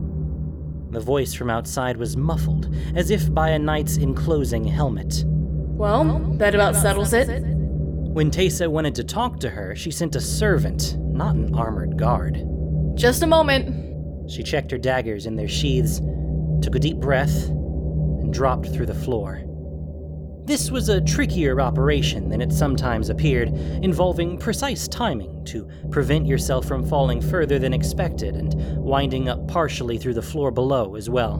The 0.92 1.00
voice 1.00 1.34
from 1.34 1.50
outside 1.50 1.96
was 1.96 2.16
muffled, 2.16 2.72
as 2.94 3.10
if 3.10 3.32
by 3.32 3.48
a 3.50 3.58
knight's 3.58 3.96
enclosing 3.96 4.64
helmet. 4.64 5.24
Well, 5.26 6.18
that 6.38 6.54
about 6.54 6.76
settles 6.76 7.12
it. 7.12 7.42
When 8.14 8.30
Teysa 8.30 8.68
wanted 8.68 8.94
to 8.94 9.04
talk 9.04 9.40
to 9.40 9.50
her, 9.50 9.74
she 9.74 9.90
sent 9.90 10.14
a 10.14 10.20
servant, 10.20 10.96
not 11.00 11.34
an 11.34 11.52
armored 11.54 11.96
guard. 11.96 12.44
Just 12.94 13.24
a 13.24 13.26
moment. 13.26 14.30
She 14.30 14.44
checked 14.44 14.70
her 14.70 14.78
daggers 14.78 15.26
in 15.26 15.34
their 15.34 15.48
sheaths, 15.48 16.00
took 16.62 16.76
a 16.76 16.78
deep 16.78 16.98
breath, 16.98 17.48
and 17.48 18.32
dropped 18.32 18.68
through 18.68 18.86
the 18.86 18.94
floor. 18.94 19.42
This 20.46 20.70
was 20.70 20.90
a 20.90 21.00
trickier 21.00 21.58
operation 21.58 22.28
than 22.28 22.42
it 22.42 22.52
sometimes 22.52 23.08
appeared, 23.08 23.48
involving 23.82 24.36
precise 24.36 24.86
timing 24.86 25.42
to 25.46 25.66
prevent 25.90 26.26
yourself 26.26 26.66
from 26.66 26.84
falling 26.84 27.22
further 27.22 27.58
than 27.58 27.72
expected 27.72 28.36
and 28.36 28.54
winding 28.76 29.30
up 29.30 29.48
partially 29.48 29.96
through 29.96 30.12
the 30.12 30.20
floor 30.20 30.50
below 30.50 30.96
as 30.96 31.08
well. 31.08 31.38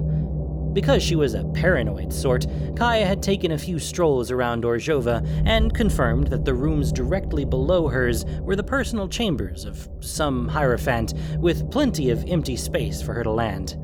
Because 0.72 1.02
she 1.02 1.16
was 1.16 1.34
a 1.34 1.44
paranoid 1.44 2.14
sort, 2.14 2.46
Kaya 2.76 3.04
had 3.04 3.22
taken 3.22 3.52
a 3.52 3.58
few 3.58 3.78
strolls 3.78 4.30
around 4.30 4.64
Orzhova 4.64 5.22
and 5.44 5.74
confirmed 5.74 6.28
that 6.28 6.46
the 6.46 6.54
rooms 6.54 6.90
directly 6.90 7.44
below 7.44 7.88
hers 7.88 8.24
were 8.40 8.56
the 8.56 8.64
personal 8.64 9.06
chambers 9.06 9.66
of 9.66 9.86
some 10.00 10.48
Hierophant, 10.48 11.12
with 11.36 11.70
plenty 11.70 12.08
of 12.08 12.24
empty 12.26 12.56
space 12.56 13.02
for 13.02 13.12
her 13.12 13.22
to 13.22 13.30
land. 13.30 13.76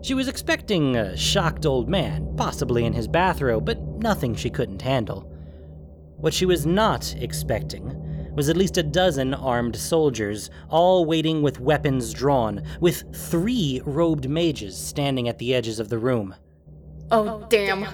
She 0.00 0.14
was 0.14 0.28
expecting 0.28 0.96
a 0.96 1.16
shocked 1.16 1.66
old 1.66 1.88
man, 1.88 2.34
possibly 2.36 2.84
in 2.84 2.92
his 2.92 3.08
bathrobe, 3.08 3.64
but 3.66 3.80
nothing 3.80 4.34
she 4.34 4.50
couldn't 4.50 4.82
handle. 4.82 5.32
What 6.16 6.34
she 6.34 6.46
was 6.46 6.66
not 6.66 7.14
expecting 7.18 8.34
was 8.34 8.48
at 8.48 8.56
least 8.56 8.76
a 8.76 8.82
dozen 8.82 9.34
armed 9.34 9.74
soldiers, 9.74 10.50
all 10.68 11.04
waiting 11.04 11.42
with 11.42 11.60
weapons 11.60 12.12
drawn, 12.12 12.62
with 12.80 13.04
three 13.14 13.82
robed 13.84 14.28
mages 14.28 14.76
standing 14.76 15.28
at 15.28 15.38
the 15.38 15.54
edges 15.54 15.80
of 15.80 15.88
the 15.88 15.98
room. 15.98 16.34
Oh, 17.10 17.46
damn. 17.48 17.86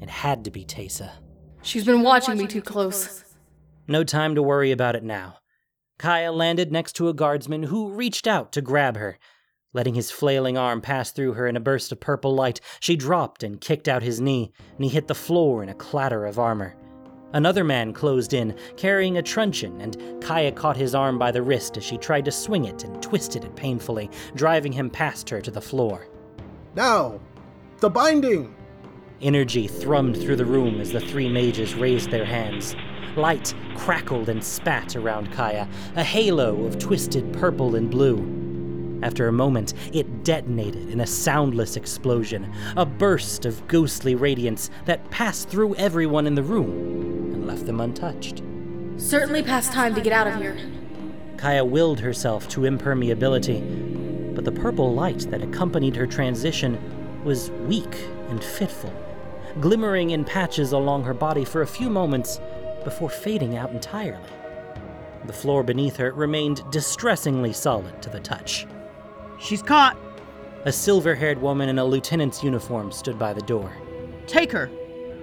It 0.00 0.10
had 0.10 0.44
to 0.44 0.50
be 0.50 0.64
Teysa. 0.64 1.10
She's 1.62 1.84
been 1.84 2.02
watching 2.02 2.36
me 2.36 2.46
too 2.46 2.62
close. 2.62 3.24
No 3.86 4.04
time 4.04 4.34
to 4.34 4.42
worry 4.42 4.72
about 4.72 4.96
it 4.96 5.04
now. 5.04 5.38
Kaya 5.98 6.32
landed 6.32 6.72
next 6.72 6.94
to 6.94 7.08
a 7.08 7.14
guardsman 7.14 7.64
who 7.64 7.90
reached 7.90 8.26
out 8.26 8.52
to 8.52 8.60
grab 8.60 8.96
her. 8.96 9.18
Letting 9.74 9.94
his 9.94 10.10
flailing 10.10 10.56
arm 10.56 10.80
pass 10.80 11.10
through 11.10 11.34
her 11.34 11.46
in 11.46 11.54
a 11.54 11.60
burst 11.60 11.92
of 11.92 12.00
purple 12.00 12.34
light, 12.34 12.58
she 12.80 12.96
dropped 12.96 13.42
and 13.42 13.60
kicked 13.60 13.86
out 13.86 14.02
his 14.02 14.18
knee, 14.18 14.50
and 14.76 14.84
he 14.84 14.90
hit 14.90 15.08
the 15.08 15.14
floor 15.14 15.62
in 15.62 15.68
a 15.68 15.74
clatter 15.74 16.24
of 16.24 16.38
armor. 16.38 16.74
Another 17.34 17.62
man 17.62 17.92
closed 17.92 18.32
in, 18.32 18.56
carrying 18.78 19.18
a 19.18 19.22
truncheon, 19.22 19.78
and 19.82 20.22
Kaya 20.22 20.52
caught 20.52 20.78
his 20.78 20.94
arm 20.94 21.18
by 21.18 21.30
the 21.30 21.42
wrist 21.42 21.76
as 21.76 21.84
she 21.84 21.98
tried 21.98 22.24
to 22.24 22.32
swing 22.32 22.64
it 22.64 22.84
and 22.84 23.02
twisted 23.02 23.44
it 23.44 23.54
painfully, 23.56 24.08
driving 24.34 24.72
him 24.72 24.88
past 24.88 25.28
her 25.28 25.42
to 25.42 25.50
the 25.50 25.60
floor. 25.60 26.08
Now, 26.74 27.20
the 27.80 27.90
binding! 27.90 28.54
Energy 29.20 29.68
thrummed 29.68 30.18
through 30.18 30.36
the 30.36 30.46
room 30.46 30.80
as 30.80 30.92
the 30.92 31.00
three 31.00 31.28
mages 31.28 31.74
raised 31.74 32.10
their 32.10 32.24
hands. 32.24 32.74
Light 33.16 33.52
crackled 33.74 34.30
and 34.30 34.42
spat 34.42 34.96
around 34.96 35.30
Kaya, 35.30 35.68
a 35.96 36.04
halo 36.04 36.64
of 36.64 36.78
twisted 36.78 37.30
purple 37.34 37.74
and 37.74 37.90
blue. 37.90 38.47
After 39.02 39.28
a 39.28 39.32
moment, 39.32 39.74
it 39.92 40.24
detonated 40.24 40.90
in 40.90 41.00
a 41.00 41.06
soundless 41.06 41.76
explosion, 41.76 42.52
a 42.76 42.84
burst 42.84 43.46
of 43.46 43.66
ghostly 43.68 44.14
radiance 44.14 44.70
that 44.86 45.08
passed 45.10 45.48
through 45.48 45.74
everyone 45.76 46.26
in 46.26 46.34
the 46.34 46.42
room 46.42 46.70
and 47.32 47.46
left 47.46 47.66
them 47.66 47.80
untouched. 47.80 48.42
Certainly 48.96 49.44
past 49.44 49.72
time 49.72 49.94
to 49.94 50.00
get 50.00 50.12
out 50.12 50.26
of 50.26 50.36
here. 50.36 50.56
Kaya 51.36 51.64
willed 51.64 52.00
herself 52.00 52.48
to 52.48 52.62
impermeability, 52.62 54.34
but 54.34 54.44
the 54.44 54.52
purple 54.52 54.92
light 54.92 55.20
that 55.30 55.42
accompanied 55.42 55.94
her 55.94 56.06
transition 56.06 56.76
was 57.24 57.50
weak 57.66 58.08
and 58.28 58.42
fitful, 58.42 58.92
glimmering 59.60 60.10
in 60.10 60.24
patches 60.24 60.72
along 60.72 61.04
her 61.04 61.14
body 61.14 61.44
for 61.44 61.62
a 61.62 61.66
few 61.66 61.88
moments 61.88 62.40
before 62.82 63.10
fading 63.10 63.56
out 63.56 63.70
entirely. 63.70 64.28
The 65.26 65.32
floor 65.32 65.62
beneath 65.62 65.96
her 65.96 66.12
remained 66.12 66.62
distressingly 66.70 67.52
solid 67.52 68.02
to 68.02 68.10
the 68.10 68.20
touch. 68.20 68.66
She's 69.40 69.62
caught. 69.62 69.96
A 70.64 70.72
silver 70.72 71.14
haired 71.14 71.40
woman 71.40 71.68
in 71.68 71.78
a 71.78 71.84
lieutenant's 71.84 72.42
uniform 72.42 72.90
stood 72.90 73.18
by 73.18 73.32
the 73.32 73.42
door. 73.42 73.72
Take 74.26 74.52
her. 74.52 74.70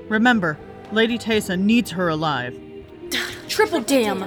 Remember, 0.07 0.57
Lady 0.91 1.17
Teysa 1.17 1.59
needs 1.59 1.91
her 1.91 2.09
alive. 2.09 2.59
Triple 3.47 3.81
damn! 3.81 4.23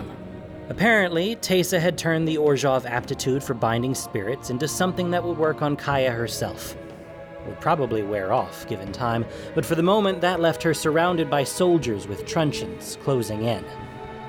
Apparently, 0.68 1.36
Teysa 1.36 1.80
had 1.80 1.96
turned 1.96 2.28
the 2.28 2.36
Orzhov 2.36 2.84
aptitude 2.84 3.42
for 3.42 3.54
binding 3.54 3.94
spirits 3.94 4.50
into 4.50 4.68
something 4.68 5.10
that 5.10 5.24
would 5.24 5.38
work 5.38 5.62
on 5.62 5.76
Kaya 5.76 6.10
herself. 6.10 6.76
It 7.40 7.48
Would 7.48 7.60
probably 7.60 8.02
wear 8.02 8.32
off, 8.32 8.68
given 8.68 8.92
time, 8.92 9.24
but 9.54 9.64
for 9.64 9.74
the 9.74 9.82
moment 9.82 10.20
that 10.20 10.40
left 10.40 10.62
her 10.62 10.74
surrounded 10.74 11.30
by 11.30 11.44
soldiers 11.44 12.06
with 12.06 12.26
truncheons 12.26 12.98
closing 13.02 13.44
in. 13.44 13.64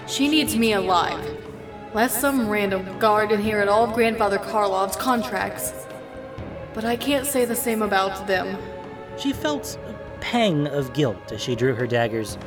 She 0.08 0.30
needs 0.30 0.56
me 0.56 0.74
alive. 0.74 1.49
Lest 1.94 2.22
some 2.22 2.48
random 2.48 3.00
guard 3.00 3.32
inherit 3.32 3.68
all 3.68 3.84
of 3.86 3.94
Grandfather 3.94 4.38
Karlov's 4.38 4.96
contracts. 4.96 5.74
But 6.76 6.86
I 6.86 6.96
can't 6.96 7.26
say 7.26 7.46
the 7.46 7.56
same 7.56 7.82
about 7.82 8.28
them. 8.28 8.58
She 9.18 9.34
felt 9.34 9.78
a 9.88 9.94
pang 10.20 10.68
of 10.68 10.94
guilt 10.94 11.32
as 11.32 11.42
she 11.42 11.56
drew 11.56 11.74
her 11.74 11.88
daggers. 11.88 12.38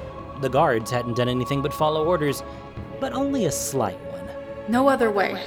The 0.40 0.49
guards 0.49 0.92
hadn't 0.92 1.16
done 1.16 1.28
anything 1.28 1.61
but 1.61 1.75
follow 1.75 2.06
orders, 2.06 2.44
but 3.00 3.12
only 3.12 3.46
a 3.46 3.52
slight 3.52 4.00
one. 4.12 4.28
No 4.68 4.88
other 4.88 5.11
way. 5.11 5.42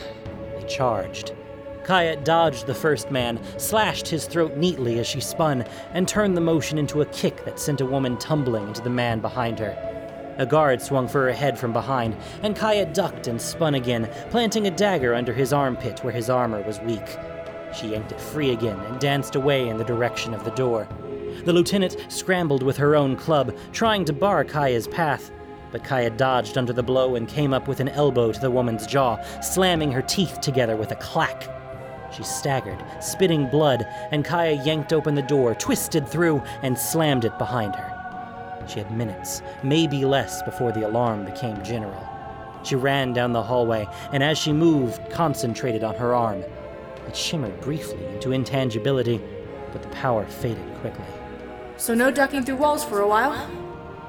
They 0.57 0.67
charged. 0.67 1.33
Kaya 1.85 2.17
dodged 2.17 2.67
the 2.67 2.73
first 2.73 3.11
man, 3.11 3.39
slashed 3.57 4.07
his 4.07 4.25
throat 4.25 4.57
neatly 4.57 4.99
as 4.99 5.07
she 5.07 5.21
spun, 5.21 5.63
and 5.93 6.05
turned 6.05 6.35
the 6.35 6.41
motion 6.41 6.77
into 6.77 7.01
a 7.01 7.05
kick 7.07 7.45
that 7.45 7.59
sent 7.59 7.79
a 7.79 7.85
woman 7.85 8.17
tumbling 8.17 8.67
into 8.67 8.81
the 8.81 8.89
man 8.89 9.21
behind 9.21 9.57
her. 9.59 9.94
A 10.37 10.45
guard 10.45 10.81
swung 10.81 11.07
for 11.07 11.23
her 11.23 11.31
head 11.31 11.57
from 11.57 11.71
behind, 11.71 12.15
and 12.43 12.55
Kaya 12.55 12.85
ducked 12.85 13.27
and 13.27 13.41
spun 13.41 13.75
again, 13.75 14.09
planting 14.29 14.67
a 14.67 14.71
dagger 14.71 15.13
under 15.13 15.33
his 15.33 15.53
armpit 15.53 16.03
where 16.03 16.13
his 16.13 16.29
armor 16.29 16.61
was 16.61 16.81
weak. 16.81 17.17
She 17.73 17.87
yanked 17.87 18.11
it 18.11 18.19
free 18.19 18.51
again 18.51 18.79
and 18.79 18.99
danced 18.99 19.35
away 19.35 19.69
in 19.69 19.77
the 19.77 19.83
direction 19.83 20.33
of 20.33 20.43
the 20.43 20.51
door. 20.51 20.87
The 21.45 21.53
lieutenant 21.53 21.97
scrambled 22.09 22.63
with 22.63 22.77
her 22.77 22.95
own 22.95 23.15
club, 23.15 23.55
trying 23.71 24.03
to 24.05 24.13
bar 24.13 24.43
Kaya's 24.43 24.87
path, 24.87 25.31
but 25.71 25.83
Kaya 25.83 26.09
dodged 26.09 26.57
under 26.57 26.73
the 26.73 26.83
blow 26.83 27.15
and 27.15 27.27
came 27.27 27.53
up 27.53 27.67
with 27.67 27.79
an 27.79 27.89
elbow 27.89 28.31
to 28.31 28.39
the 28.39 28.51
woman's 28.51 28.87
jaw, 28.87 29.21
slamming 29.41 29.91
her 29.91 30.01
teeth 30.01 30.39
together 30.41 30.75
with 30.75 30.91
a 30.91 30.95
clack. 30.95 31.49
She 32.13 32.23
staggered, 32.23 32.83
spitting 33.01 33.47
blood, 33.47 33.85
and 34.11 34.23
Kaya 34.23 34.61
yanked 34.63 34.93
open 34.93 35.15
the 35.15 35.21
door, 35.21 35.55
twisted 35.55 36.07
through, 36.07 36.41
and 36.61 36.77
slammed 36.77 37.25
it 37.25 37.37
behind 37.37 37.75
her. 37.75 37.94
She 38.67 38.79
had 38.79 38.95
minutes, 38.95 39.41
maybe 39.63 40.05
less, 40.05 40.41
before 40.43 40.71
the 40.71 40.87
alarm 40.87 41.25
became 41.25 41.63
general. 41.63 42.07
She 42.63 42.75
ran 42.75 43.13
down 43.13 43.31
the 43.31 43.43
hallway, 43.43 43.87
and 44.11 44.23
as 44.23 44.37
she 44.37 44.51
moved, 44.51 45.09
concentrated 45.11 45.83
on 45.83 45.95
her 45.95 46.15
arm. 46.15 46.43
It 47.07 47.15
shimmered 47.15 47.61
briefly 47.61 48.03
into 48.07 48.31
intangibility, 48.31 49.21
but 49.71 49.83
the 49.83 49.89
power 49.89 50.25
faded 50.25 50.73
quickly. 50.75 51.05
So 51.77 51.93
no 51.93 52.09
ducking 52.09 52.43
through 52.43 52.55
walls 52.55 52.83
for 52.83 53.01
a 53.01 53.07
while? 53.07 53.33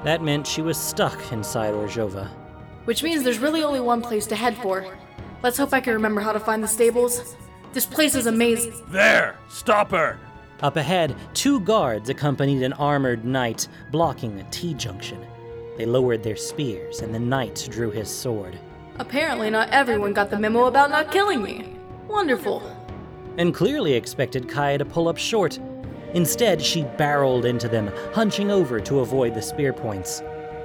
That 0.03 0.23
meant 0.23 0.47
she 0.47 0.61
was 0.61 0.77
stuck 0.77 1.31
inside 1.31 1.73
Orzhova. 1.73 2.29
Which 2.85 3.03
means 3.03 3.23
there's 3.23 3.39
really 3.39 3.63
only 3.63 3.81
one 3.81 4.01
place 4.01 4.25
to 4.27 4.35
head 4.35 4.55
for. 4.57 4.97
Let's 5.43 5.57
hope 5.57 5.73
I 5.73 5.81
can 5.81 5.93
remember 5.93 6.21
how 6.21 6.31
to 6.31 6.39
find 6.39 6.63
the 6.63 6.67
stables. 6.67 7.35
This 7.73 7.85
place 7.85 8.15
is 8.15 8.25
amazing. 8.25 8.73
There! 8.87 9.37
Stop 9.49 9.91
her! 9.91 10.17
Up 10.61 10.75
ahead, 10.75 11.15
two 11.35 11.59
guards 11.59 12.09
accompanied 12.09 12.63
an 12.63 12.73
armored 12.73 13.23
knight, 13.23 13.67
blocking 13.91 14.39
a 14.39 14.43
T 14.45 14.73
junction. 14.73 15.23
They 15.77 15.85
lowered 15.85 16.23
their 16.23 16.35
spears, 16.35 17.01
and 17.01 17.13
the 17.13 17.19
knight 17.19 17.67
drew 17.71 17.91
his 17.91 18.09
sword. 18.09 18.57
Apparently, 18.97 19.51
not 19.51 19.69
everyone 19.69 20.13
got 20.13 20.31
the 20.31 20.39
memo 20.39 20.65
about 20.65 20.89
not 20.89 21.11
killing 21.11 21.43
me. 21.43 21.75
Wonderful. 22.07 22.63
And 23.37 23.53
clearly 23.53 23.93
expected 23.93 24.49
Kaya 24.49 24.79
to 24.79 24.85
pull 24.85 25.07
up 25.07 25.17
short. 25.17 25.59
Instead, 26.15 26.59
she 26.59 26.81
barreled 26.97 27.45
into 27.45 27.67
them, 27.67 27.91
hunching 28.13 28.49
over 28.49 28.79
to 28.79 29.01
avoid 29.01 29.35
the 29.35 29.41
spear 29.43 29.73
points. 29.73 30.23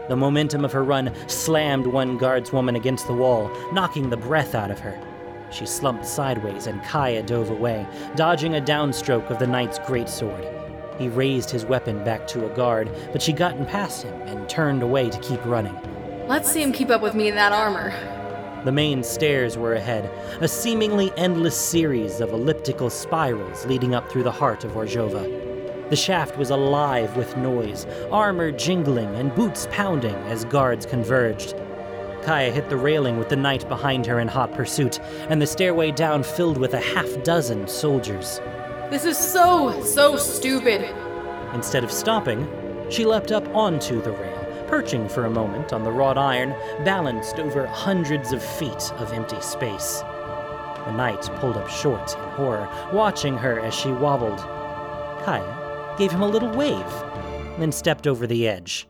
The 0.09 0.17
momentum 0.17 0.65
of 0.65 0.73
her 0.73 0.85
run 0.85 1.13
slammed 1.29 1.87
one 1.87 2.19
guardswoman 2.19 2.77
against 2.77 3.07
the 3.07 3.13
wall, 3.13 3.51
knocking 3.73 4.09
the 4.09 4.17
breath 4.17 4.55
out 4.55 4.71
of 4.71 4.79
her. 4.79 4.99
She 5.53 5.67
slumped 5.67 6.07
sideways, 6.07 6.67
and 6.67 6.83
Kaya 6.83 7.23
dove 7.23 7.51
away, 7.51 7.87
dodging 8.17 8.57
a 8.57 8.61
downstroke 8.61 9.31
of 9.31 9.39
the 9.39 9.47
knight's 9.47 9.79
greatsword. 9.81 10.49
He 10.99 11.09
raised 11.09 11.51
his 11.51 11.65
weapon 11.65 12.03
back 12.05 12.27
to 12.29 12.51
a 12.51 12.55
guard, 12.57 12.91
but 13.13 13.21
she 13.21 13.33
gotten 13.33 13.67
past 13.67 14.03
him 14.03 14.21
and 14.23 14.49
turned 14.49 14.83
away 14.83 15.11
to 15.11 15.19
keep 15.21 15.45
running. 15.45 15.77
Let's 16.27 16.51
see 16.51 16.63
him 16.63 16.73
keep 16.73 16.91
up 16.91 17.03
with 17.03 17.15
me 17.15 17.29
in 17.29 17.35
that 17.35 17.53
armor. 17.53 17.93
The 18.65 18.73
main 18.73 19.03
stairs 19.03 19.59
were 19.59 19.75
ahead, 19.75 20.09
a 20.41 20.47
seemingly 20.47 21.13
endless 21.17 21.57
series 21.57 22.21
of 22.21 22.33
elliptical 22.33 22.91
spirals 22.91 23.67
leading 23.67 23.95
up 23.95 24.11
through 24.11 24.23
the 24.23 24.31
heart 24.31 24.65
of 24.65 24.73
Orzhova. 24.77 25.91
The 25.91 25.97
shaft 25.97 26.39
was 26.39 26.51
alive 26.51 27.17
with 27.17 27.37
noise, 27.37 27.87
armor 28.11 28.53
jingling 28.53 29.15
and 29.17 29.35
boots 29.35 29.67
pounding 29.71 30.15
as 30.29 30.45
guards 30.45 30.87
converged. 30.87 31.55
Kaya 32.23 32.53
hit 32.53 32.69
the 32.69 32.77
railing 32.77 33.19
with 33.19 33.29
the 33.29 33.37
knight 33.37 33.69
behind 33.69 34.07
her 34.07 34.21
in 34.21 34.29
hot 34.29 34.53
pursuit, 34.53 35.01
and 35.29 35.43
the 35.43 35.47
stairway 35.47 35.91
down 35.91 36.23
filled 36.23 36.57
with 36.57 36.75
a 36.75 36.81
half 36.81 37.23
dozen 37.25 37.67
soldiers. 37.67 38.41
This 38.91 39.05
is 39.05 39.19
so, 39.19 39.83
so 39.83 40.17
stupid. 40.17 40.83
Instead 41.53 41.83
of 41.83 41.91
stopping, 41.91 42.49
she 42.91 43.05
leapt 43.05 43.33
up 43.33 43.47
onto 43.55 44.01
the 44.01 44.13
rail, 44.13 44.65
perching 44.69 45.09
for 45.09 45.25
a 45.25 45.31
moment 45.31 45.73
on 45.73 45.83
the 45.83 45.91
wrought 45.91 46.19
iron, 46.19 46.51
balanced 46.85 47.39
over 47.39 47.67
hundreds 47.67 48.33
of 48.33 48.43
feet 48.43 48.93
of 48.99 49.13
empty 49.13 49.41
space. 49.41 50.01
The 50.85 50.93
knight 50.93 51.23
pulled 51.37 51.57
up 51.57 51.69
short 51.69 52.15
in 52.15 52.21
horror, 52.31 52.69
watching 52.93 53.37
her 53.39 53.61
as 53.61 53.75
she 53.75 53.91
wobbled. 53.91 54.39
Kaya 55.25 55.95
gave 55.99 56.11
him 56.11 56.23
a 56.23 56.29
little 56.29 56.51
wave, 56.51 56.93
then 57.59 57.73
stepped 57.73 58.07
over 58.07 58.27
the 58.27 58.47
edge. 58.47 58.87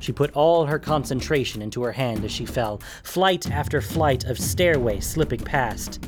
She 0.00 0.12
put 0.12 0.32
all 0.32 0.66
her 0.66 0.78
concentration 0.78 1.62
into 1.62 1.82
her 1.82 1.92
hand 1.92 2.24
as 2.24 2.32
she 2.32 2.46
fell, 2.46 2.80
flight 3.04 3.50
after 3.50 3.80
flight 3.80 4.24
of 4.24 4.38
stairway 4.38 4.98
slipping 5.00 5.40
past. 5.40 6.00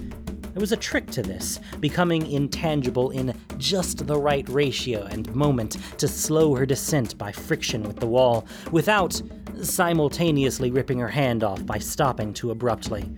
There 0.53 0.61
was 0.61 0.73
a 0.73 0.77
trick 0.77 1.11
to 1.13 1.23
this, 1.23 1.61
becoming 1.81 2.31
intangible 2.31 3.11
in 3.11 3.35
just 3.59 4.07
the 4.07 4.19
right 4.19 4.47
ratio 4.49 5.05
and 5.05 5.35
moment 5.35 5.77
to 5.99 6.09
slow 6.09 6.55
her 6.55 6.67
descent 6.67 7.17
by 7.17 7.33
friction 7.33 7.83
with 7.85 8.01
the 8.01 8.07
wall, 8.07 8.47
without 8.71 9.21
simultaneously 9.63 10.71
ripping 10.71 10.99
her 10.99 11.09
hand 11.09 11.45
off 11.45 11.65
by 11.65 11.79
stopping 11.79 12.35
too 12.35 12.51
abruptly. 12.51 13.11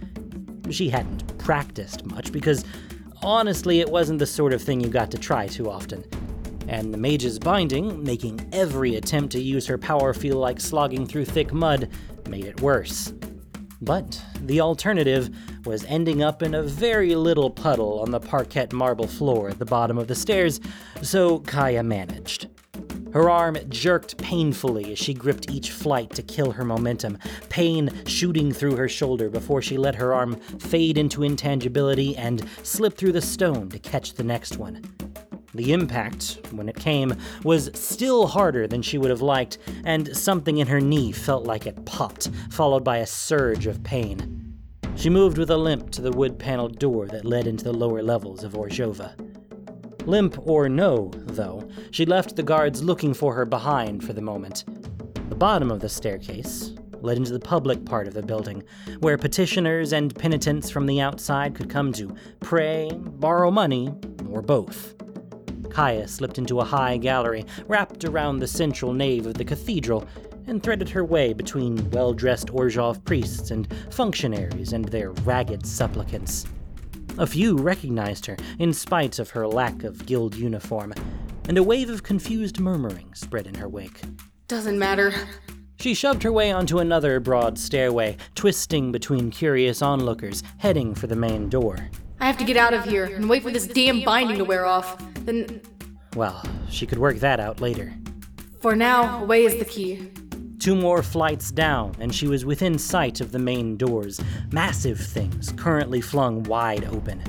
She 0.70 0.88
hadn't 0.88 1.38
practiced 1.38 2.04
much 2.06 2.32
because, 2.32 2.64
honestly, 3.22 3.80
it 3.80 3.88
wasn't 3.88 4.18
the 4.18 4.26
sort 4.26 4.52
of 4.52 4.62
thing 4.62 4.80
you 4.80 4.88
got 4.88 5.10
to 5.12 5.18
try 5.18 5.46
too 5.46 5.70
often 5.70 6.04
and 6.68 6.92
the 6.92 6.98
mage's 6.98 7.38
binding, 7.38 8.02
making 8.02 8.48
every 8.52 8.96
attempt 8.96 9.32
to 9.32 9.40
use 9.40 9.66
her 9.66 9.78
power 9.78 10.14
feel 10.14 10.36
like 10.36 10.60
slogging 10.60 11.06
through 11.06 11.24
thick 11.24 11.52
mud, 11.52 11.88
made 12.28 12.44
it 12.44 12.60
worse. 12.60 13.12
But 13.80 14.20
the 14.40 14.60
alternative 14.60 15.30
was 15.66 15.84
ending 15.84 16.22
up 16.22 16.42
in 16.42 16.54
a 16.54 16.62
very 16.62 17.14
little 17.14 17.50
puddle 17.50 18.00
on 18.00 18.10
the 18.10 18.20
parquet 18.20 18.68
marble 18.72 19.06
floor 19.06 19.50
at 19.50 19.58
the 19.58 19.64
bottom 19.64 19.98
of 19.98 20.08
the 20.08 20.14
stairs, 20.14 20.60
so 21.02 21.40
Kaya 21.40 21.82
managed. 21.82 22.48
Her 23.12 23.30
arm 23.30 23.56
jerked 23.68 24.16
painfully 24.18 24.90
as 24.90 24.98
she 24.98 25.14
gripped 25.14 25.48
each 25.48 25.70
flight 25.70 26.10
to 26.16 26.22
kill 26.22 26.50
her 26.50 26.64
momentum, 26.64 27.18
pain 27.48 27.92
shooting 28.06 28.52
through 28.52 28.74
her 28.74 28.88
shoulder 28.88 29.30
before 29.30 29.62
she 29.62 29.76
let 29.76 29.94
her 29.94 30.12
arm 30.12 30.34
fade 30.58 30.98
into 30.98 31.22
intangibility 31.22 32.16
and 32.16 32.48
slip 32.64 32.96
through 32.96 33.12
the 33.12 33.22
stone 33.22 33.68
to 33.68 33.78
catch 33.78 34.14
the 34.14 34.24
next 34.24 34.56
one. 34.56 34.82
The 35.54 35.72
impact, 35.72 36.40
when 36.50 36.68
it 36.68 36.76
came, 36.76 37.14
was 37.44 37.70
still 37.74 38.26
harder 38.26 38.66
than 38.66 38.82
she 38.82 38.98
would 38.98 39.10
have 39.10 39.22
liked, 39.22 39.58
and 39.84 40.16
something 40.16 40.58
in 40.58 40.66
her 40.66 40.80
knee 40.80 41.12
felt 41.12 41.44
like 41.44 41.66
it 41.66 41.84
popped, 41.84 42.28
followed 42.50 42.82
by 42.82 42.98
a 42.98 43.06
surge 43.06 43.66
of 43.66 43.84
pain. 43.84 44.58
She 44.96 45.10
moved 45.10 45.38
with 45.38 45.50
a 45.50 45.56
limp 45.56 45.90
to 45.92 46.02
the 46.02 46.10
wood 46.10 46.38
paneled 46.38 46.78
door 46.78 47.06
that 47.06 47.24
led 47.24 47.46
into 47.46 47.64
the 47.64 47.72
lower 47.72 48.02
levels 48.02 48.42
of 48.42 48.54
Orzhova. 48.54 49.14
Limp 50.06 50.38
or 50.46 50.68
no, 50.68 51.10
though, 51.14 51.68
she 51.90 52.04
left 52.04 52.36
the 52.36 52.42
guards 52.42 52.82
looking 52.82 53.14
for 53.14 53.34
her 53.34 53.44
behind 53.44 54.04
for 54.04 54.12
the 54.12 54.20
moment. 54.20 54.64
The 55.28 55.34
bottom 55.34 55.70
of 55.70 55.80
the 55.80 55.88
staircase 55.88 56.72
led 57.00 57.16
into 57.16 57.32
the 57.32 57.40
public 57.40 57.84
part 57.84 58.08
of 58.08 58.14
the 58.14 58.22
building, 58.22 58.62
where 59.00 59.18
petitioners 59.18 59.92
and 59.92 60.14
penitents 60.14 60.70
from 60.70 60.86
the 60.86 61.00
outside 61.00 61.54
could 61.54 61.70
come 61.70 61.92
to 61.92 62.14
pray, 62.40 62.90
borrow 62.94 63.50
money, 63.50 63.92
or 64.30 64.42
both. 64.42 64.94
Kaya 65.74 66.06
slipped 66.06 66.38
into 66.38 66.60
a 66.60 66.64
high 66.64 66.96
gallery 66.96 67.44
wrapped 67.66 68.04
around 68.04 68.38
the 68.38 68.46
central 68.46 68.92
nave 68.92 69.26
of 69.26 69.34
the 69.34 69.44
cathedral 69.44 70.06
and 70.46 70.62
threaded 70.62 70.88
her 70.88 71.04
way 71.04 71.32
between 71.32 71.90
well 71.90 72.12
dressed 72.12 72.46
Orzhov 72.48 73.04
priests 73.04 73.50
and 73.50 73.66
functionaries 73.90 74.72
and 74.72 74.84
their 74.84 75.10
ragged 75.10 75.66
supplicants. 75.66 76.46
A 77.18 77.26
few 77.26 77.56
recognized 77.56 78.24
her, 78.26 78.36
in 78.60 78.72
spite 78.72 79.18
of 79.18 79.30
her 79.30 79.48
lack 79.48 79.82
of 79.82 80.06
guild 80.06 80.36
uniform, 80.36 80.94
and 81.48 81.58
a 81.58 81.62
wave 81.62 81.90
of 81.90 82.04
confused 82.04 82.60
murmuring 82.60 83.12
spread 83.12 83.48
in 83.48 83.54
her 83.54 83.68
wake. 83.68 84.00
Doesn't 84.46 84.78
matter. 84.78 85.12
She 85.80 85.92
shoved 85.92 86.22
her 86.22 86.32
way 86.32 86.52
onto 86.52 86.78
another 86.78 87.18
broad 87.18 87.58
stairway, 87.58 88.16
twisting 88.36 88.92
between 88.92 89.32
curious 89.32 89.82
onlookers, 89.82 90.44
heading 90.58 90.94
for 90.94 91.08
the 91.08 91.16
main 91.16 91.48
door. 91.48 91.90
I 92.24 92.26
have 92.28 92.38
to 92.38 92.44
get 92.44 92.56
out 92.56 92.72
of 92.72 92.84
here 92.84 93.04
and 93.04 93.28
wait 93.28 93.42
for 93.42 93.50
this 93.50 93.66
damn 93.66 94.00
binding 94.00 94.38
to 94.38 94.46
wear 94.46 94.64
off. 94.64 94.96
Then, 95.26 95.60
Well, 96.16 96.42
she 96.70 96.86
could 96.86 96.96
work 96.96 97.18
that 97.18 97.38
out 97.38 97.60
later. 97.60 97.92
for 98.60 98.74
now, 98.74 99.22
away 99.22 99.44
is 99.44 99.58
the 99.58 99.66
key. 99.66 100.10
Two 100.58 100.74
more 100.74 101.02
flights 101.02 101.50
down, 101.50 101.94
and 102.00 102.14
she 102.14 102.26
was 102.26 102.46
within 102.46 102.78
sight 102.78 103.20
of 103.20 103.30
the 103.30 103.38
main 103.38 103.76
doors, 103.76 104.22
massive 104.50 104.98
things 104.98 105.52
currently 105.58 106.00
flung 106.00 106.44
wide 106.44 106.86
open. 106.86 107.22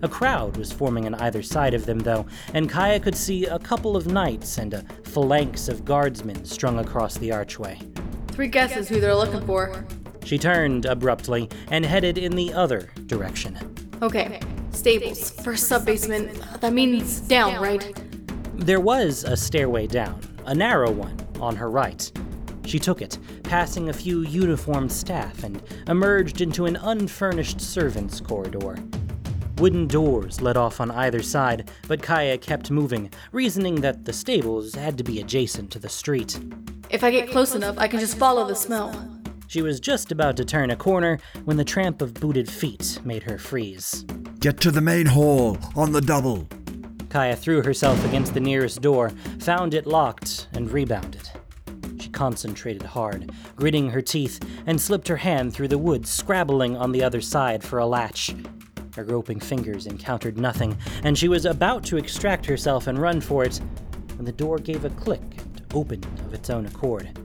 A 0.00 0.08
crowd 0.08 0.56
was 0.56 0.72
forming 0.72 1.04
on 1.04 1.14
either 1.16 1.42
side 1.42 1.74
of 1.74 1.84
them, 1.84 1.98
though, 1.98 2.24
and 2.54 2.66
Kaya 2.66 2.98
could 2.98 3.16
see 3.16 3.44
a 3.44 3.58
couple 3.58 3.94
of 3.94 4.06
knights 4.06 4.56
and 4.56 4.72
a 4.72 4.86
phalanx 5.04 5.68
of 5.68 5.84
guardsmen 5.84 6.46
strung 6.46 6.78
across 6.78 7.18
the 7.18 7.30
archway. 7.30 7.78
Three 8.28 8.48
guesses 8.48 8.88
who 8.88 9.00
they're 9.00 9.14
looking 9.14 9.44
for. 9.44 9.84
She 10.24 10.38
turned 10.38 10.86
abruptly 10.86 11.50
and 11.70 11.84
headed 11.84 12.16
in 12.16 12.36
the 12.36 12.54
other 12.54 12.88
direction. 13.04 13.58
Okay, 14.02 14.40
stables. 14.70 15.30
First 15.42 15.68
sub 15.68 15.84
basement. 15.84 16.40
That 16.60 16.72
means 16.72 17.20
down, 17.20 17.60
right? 17.60 17.94
There 18.54 18.80
was 18.80 19.24
a 19.24 19.36
stairway 19.36 19.86
down, 19.86 20.20
a 20.46 20.54
narrow 20.54 20.90
one, 20.90 21.18
on 21.38 21.54
her 21.56 21.70
right. 21.70 22.10
She 22.64 22.78
took 22.78 23.02
it, 23.02 23.18
passing 23.42 23.88
a 23.88 23.92
few 23.92 24.22
uniformed 24.22 24.90
staff, 24.90 25.44
and 25.44 25.62
emerged 25.86 26.40
into 26.40 26.66
an 26.66 26.76
unfurnished 26.76 27.60
servants' 27.60 28.20
corridor. 28.20 28.76
Wooden 29.58 29.86
doors 29.86 30.40
led 30.40 30.56
off 30.56 30.80
on 30.80 30.90
either 30.92 31.22
side, 31.22 31.70
but 31.86 32.02
Kaya 32.02 32.38
kept 32.38 32.70
moving, 32.70 33.10
reasoning 33.32 33.74
that 33.82 34.06
the 34.06 34.12
stables 34.14 34.74
had 34.74 34.96
to 34.96 35.04
be 35.04 35.20
adjacent 35.20 35.70
to 35.72 35.78
the 35.78 35.88
street. 35.88 36.40
If 36.88 37.04
I 37.04 37.10
get 37.10 37.30
close 37.30 37.54
enough, 37.54 37.76
I 37.76 37.86
can 37.86 38.00
just 38.00 38.16
follow 38.16 38.46
the 38.46 38.54
smell. 38.54 39.19
She 39.50 39.62
was 39.62 39.80
just 39.80 40.12
about 40.12 40.36
to 40.36 40.44
turn 40.44 40.70
a 40.70 40.76
corner 40.76 41.18
when 41.44 41.56
the 41.56 41.64
tramp 41.64 42.02
of 42.02 42.14
booted 42.14 42.48
feet 42.48 43.00
made 43.02 43.24
her 43.24 43.36
freeze. 43.36 44.04
Get 44.38 44.60
to 44.60 44.70
the 44.70 44.80
main 44.80 45.06
hall, 45.06 45.58
on 45.74 45.90
the 45.90 46.00
double. 46.00 46.46
Kaya 47.08 47.34
threw 47.34 47.60
herself 47.60 48.04
against 48.04 48.32
the 48.32 48.38
nearest 48.38 48.80
door, 48.80 49.10
found 49.40 49.74
it 49.74 49.88
locked, 49.88 50.46
and 50.52 50.70
rebounded. 50.70 51.28
She 51.98 52.10
concentrated 52.10 52.84
hard, 52.84 53.32
gritting 53.56 53.90
her 53.90 54.00
teeth, 54.00 54.38
and 54.66 54.80
slipped 54.80 55.08
her 55.08 55.16
hand 55.16 55.52
through 55.52 55.66
the 55.66 55.78
wood, 55.78 56.06
scrabbling 56.06 56.76
on 56.76 56.92
the 56.92 57.02
other 57.02 57.20
side 57.20 57.64
for 57.64 57.80
a 57.80 57.86
latch. 57.86 58.32
Her 58.94 59.02
groping 59.02 59.40
fingers 59.40 59.88
encountered 59.88 60.38
nothing, 60.38 60.78
and 61.02 61.18
she 61.18 61.26
was 61.26 61.44
about 61.44 61.82
to 61.86 61.96
extract 61.96 62.46
herself 62.46 62.86
and 62.86 63.00
run 63.00 63.20
for 63.20 63.42
it 63.42 63.60
when 64.14 64.26
the 64.26 64.30
door 64.30 64.58
gave 64.58 64.84
a 64.84 64.90
click 64.90 65.22
and 65.38 65.64
opened 65.74 66.06
of 66.24 66.34
its 66.34 66.50
own 66.50 66.66
accord. 66.66 67.19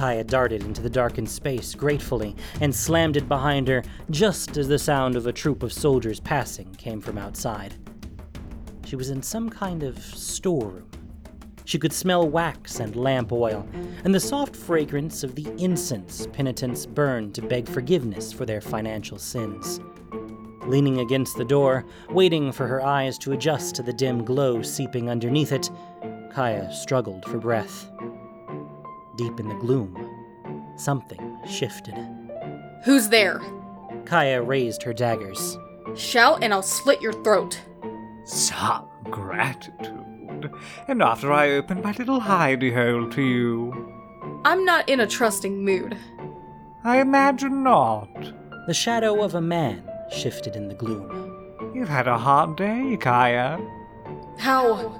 Kaya 0.00 0.24
darted 0.24 0.62
into 0.62 0.80
the 0.80 0.88
darkened 0.88 1.28
space 1.28 1.74
gratefully 1.74 2.34
and 2.62 2.74
slammed 2.74 3.18
it 3.18 3.28
behind 3.28 3.68
her 3.68 3.82
just 4.08 4.56
as 4.56 4.66
the 4.66 4.78
sound 4.78 5.14
of 5.14 5.26
a 5.26 5.32
troop 5.32 5.62
of 5.62 5.74
soldiers 5.74 6.18
passing 6.18 6.74
came 6.76 7.02
from 7.02 7.18
outside. 7.18 7.74
She 8.86 8.96
was 8.96 9.10
in 9.10 9.22
some 9.22 9.50
kind 9.50 9.82
of 9.82 10.02
storeroom. 10.02 10.88
She 11.66 11.78
could 11.78 11.92
smell 11.92 12.26
wax 12.26 12.80
and 12.80 12.96
lamp 12.96 13.30
oil, 13.30 13.68
and 14.02 14.14
the 14.14 14.20
soft 14.20 14.56
fragrance 14.56 15.22
of 15.22 15.34
the 15.34 15.46
incense 15.62 16.26
penitents 16.32 16.86
burned 16.86 17.34
to 17.34 17.42
beg 17.42 17.68
forgiveness 17.68 18.32
for 18.32 18.46
their 18.46 18.62
financial 18.62 19.18
sins. 19.18 19.80
Leaning 20.64 21.00
against 21.00 21.36
the 21.36 21.44
door, 21.44 21.84
waiting 22.08 22.52
for 22.52 22.66
her 22.66 22.82
eyes 22.82 23.18
to 23.18 23.32
adjust 23.32 23.74
to 23.74 23.82
the 23.82 23.92
dim 23.92 24.24
glow 24.24 24.62
seeping 24.62 25.10
underneath 25.10 25.52
it, 25.52 25.70
Kaya 26.32 26.72
struggled 26.72 27.26
for 27.26 27.36
breath. 27.36 27.90
Deep 29.20 29.38
in 29.38 29.50
the 29.50 29.54
gloom, 29.56 30.72
something 30.76 31.38
shifted. 31.46 31.94
Who's 32.86 33.10
there? 33.10 33.42
Kaya 34.06 34.40
raised 34.40 34.82
her 34.82 34.94
daggers. 34.94 35.58
Shout 35.94 36.42
and 36.42 36.54
I'll 36.54 36.62
slit 36.62 37.02
your 37.02 37.12
throat. 37.12 37.60
Some 38.24 38.88
gratitude. 39.10 40.50
And 40.88 41.02
after 41.02 41.34
I 41.34 41.50
open 41.50 41.82
my 41.82 41.92
little 41.92 42.18
hidey 42.18 42.72
hole 42.72 43.10
to 43.10 43.20
you. 43.20 43.92
I'm 44.46 44.64
not 44.64 44.88
in 44.88 45.00
a 45.00 45.06
trusting 45.06 45.62
mood. 45.62 45.98
I 46.82 47.02
imagine 47.02 47.62
not. 47.62 48.32
The 48.66 48.72
shadow 48.72 49.22
of 49.22 49.34
a 49.34 49.42
man 49.42 49.86
shifted 50.10 50.56
in 50.56 50.68
the 50.68 50.74
gloom. 50.74 51.74
You've 51.74 51.90
had 51.90 52.08
a 52.08 52.16
hard 52.16 52.56
day, 52.56 52.96
Kaya. 52.98 53.60
How? 54.38 54.98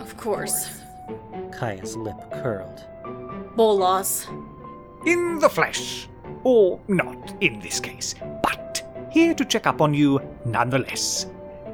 Of 0.00 0.16
course. 0.16 0.70
Kaya's 1.52 1.98
lip 1.98 2.16
curled. 2.32 2.86
Bolas. 3.56 4.28
In 5.06 5.38
the 5.38 5.48
flesh. 5.48 6.08
Or 6.44 6.80
not 6.88 7.34
in 7.40 7.60
this 7.60 7.78
case, 7.78 8.14
but 8.42 8.82
here 9.10 9.34
to 9.34 9.44
check 9.44 9.66
up 9.66 9.80
on 9.80 9.94
you 9.94 10.20
nonetheless. 10.44 11.26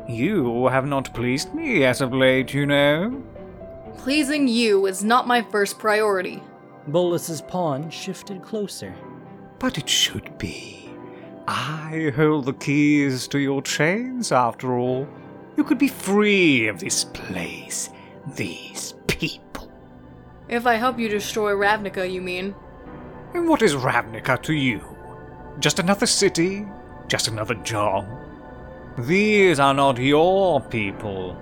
You 0.09 0.67
have 0.67 0.87
not 0.87 1.15
pleased 1.15 1.55
me 1.55 1.85
as 1.85 2.01
of 2.01 2.13
late, 2.13 2.53
you 2.53 2.67
know. 2.67 3.23
Pleasing 3.99 4.49
you 4.49 4.87
is 4.87 5.05
not 5.05 5.27
my 5.27 5.43
first 5.43 5.79
priority. 5.79 6.43
Bolas's 6.87 7.43
pawn 7.43 7.91
shifted 7.91 8.43
closer. 8.43 8.95
But 9.59 9.77
it 9.79 9.89
should 9.89 10.39
be. 10.39 10.91
I 11.47 12.13
hold 12.15 12.45
the 12.45 12.53
keys 12.53 13.27
to 13.29 13.39
your 13.39 13.63
chains, 13.63 14.33
after 14.33 14.77
all. 14.77 15.09
You 15.57 15.65
could 15.65 15.79
be 15.79 15.89
free 15.89 16.69
of 16.69 16.79
this 16.79 17.05
place, 17.05 17.91
these 18.35 18.93
people. 18.93 18.98
If 20.49 20.67
I 20.67 20.77
help 20.77 20.99
you 20.99 21.11
destroy 21.11 21.53
Ravnica, 21.53 22.11
you 22.11 22.23
mean? 22.23 22.55
And 23.35 23.47
what 23.47 23.61
is 23.61 23.75
Ravnica 23.75 24.43
to 24.45 24.55
you? 24.55 24.81
Just 25.59 25.79
another 25.79 26.07
city? 26.07 26.67
Just 27.07 27.29
another 27.29 27.55
job? 27.57 28.07
These 28.97 29.61
are 29.61 29.75
not 29.75 29.99
your 29.99 30.63
people. 30.63 31.37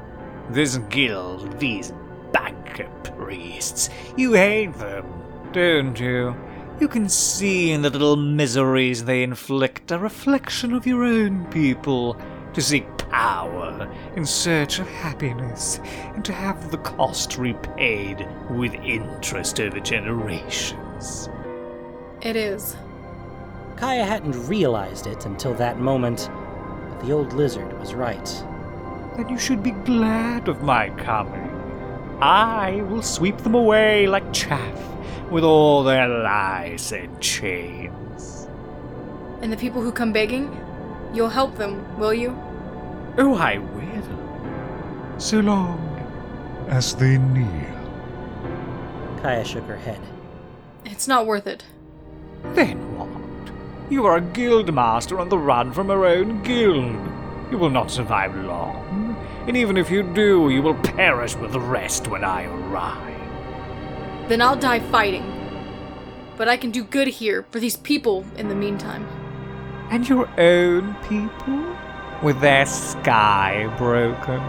This 0.50 0.78
guild, 0.90 1.58
these 1.60 1.92
banker 2.32 2.90
priests, 3.04 3.90
you 4.16 4.32
hate 4.32 4.74
them, 4.74 5.06
don't 5.52 5.98
you? 6.00 6.34
You 6.80 6.88
can 6.88 7.08
see 7.08 7.70
in 7.70 7.82
the 7.82 7.90
little 7.90 8.16
miseries 8.16 9.04
they 9.04 9.22
inflict 9.22 9.92
a 9.92 9.98
reflection 9.98 10.74
of 10.74 10.86
your 10.86 11.04
own 11.04 11.46
people, 11.46 12.20
to 12.54 12.60
seek 12.60 12.95
power 13.10 13.90
in 14.16 14.24
search 14.24 14.78
of 14.78 14.88
happiness, 14.88 15.80
and 16.14 16.24
to 16.24 16.32
have 16.32 16.70
the 16.70 16.78
cost 16.78 17.38
repaid 17.38 18.26
with 18.50 18.74
interest 18.74 19.60
over 19.60 19.80
generations. 19.80 21.28
It 22.22 22.36
is. 22.36 22.76
Kaya 23.76 24.04
hadn't 24.04 24.48
realized 24.48 25.06
it 25.06 25.26
until 25.26 25.54
that 25.54 25.78
moment, 25.78 26.30
but 26.88 27.00
the 27.04 27.12
old 27.12 27.32
lizard 27.32 27.78
was 27.78 27.94
right. 27.94 28.44
Then 29.16 29.28
you 29.28 29.38
should 29.38 29.62
be 29.62 29.70
glad 29.70 30.48
of 30.48 30.62
my 30.62 30.90
coming. 30.90 31.50
I 32.20 32.82
will 32.88 33.02
sweep 33.02 33.38
them 33.38 33.54
away 33.54 34.06
like 34.06 34.32
chaff 34.32 34.78
with 35.30 35.44
all 35.44 35.82
their 35.82 36.08
lies 36.08 36.92
and 36.92 37.20
chains. 37.20 38.46
And 39.42 39.52
the 39.52 39.56
people 39.56 39.82
who 39.82 39.92
come 39.92 40.12
begging? 40.12 40.50
You'll 41.12 41.28
help 41.28 41.56
them, 41.56 41.98
will 41.98 42.14
you? 42.14 42.30
Oh, 43.18 43.34
I 43.34 43.58
will. 43.58 45.18
So 45.18 45.40
long 45.40 45.80
as 46.68 46.94
they 46.94 47.16
kneel. 47.18 47.46
Kaya 49.22 49.44
shook 49.44 49.64
her 49.64 49.76
head. 49.76 50.00
It's 50.84 51.08
not 51.08 51.26
worth 51.26 51.46
it. 51.46 51.64
Then 52.54 52.78
what? 52.98 53.08
You 53.90 54.04
are 54.06 54.16
a 54.16 54.20
guild 54.20 54.72
master 54.72 55.18
on 55.18 55.28
the 55.28 55.38
run 55.38 55.72
from 55.72 55.90
our 55.90 56.04
own 56.04 56.42
guild. 56.42 56.96
You 57.50 57.58
will 57.58 57.70
not 57.70 57.90
survive 57.90 58.36
long, 58.36 59.16
and 59.46 59.56
even 59.56 59.76
if 59.76 59.90
you 59.90 60.02
do, 60.02 60.50
you 60.50 60.60
will 60.60 60.74
perish 60.74 61.36
with 61.36 61.52
the 61.52 61.60
rest 61.60 62.08
when 62.08 62.24
I 62.24 62.44
arrive. 62.44 64.28
Then 64.28 64.42
I'll 64.42 64.56
die 64.56 64.80
fighting. 64.80 65.32
But 66.36 66.48
I 66.48 66.56
can 66.56 66.70
do 66.70 66.84
good 66.84 67.08
here 67.08 67.46
for 67.50 67.60
these 67.60 67.76
people 67.76 68.26
in 68.36 68.48
the 68.48 68.54
meantime. 68.54 69.06
And 69.90 70.08
your 70.08 70.28
own 70.38 70.94
people? 71.08 71.76
With 72.22 72.40
their 72.40 72.64
sky 72.64 73.72
broken? 73.76 74.40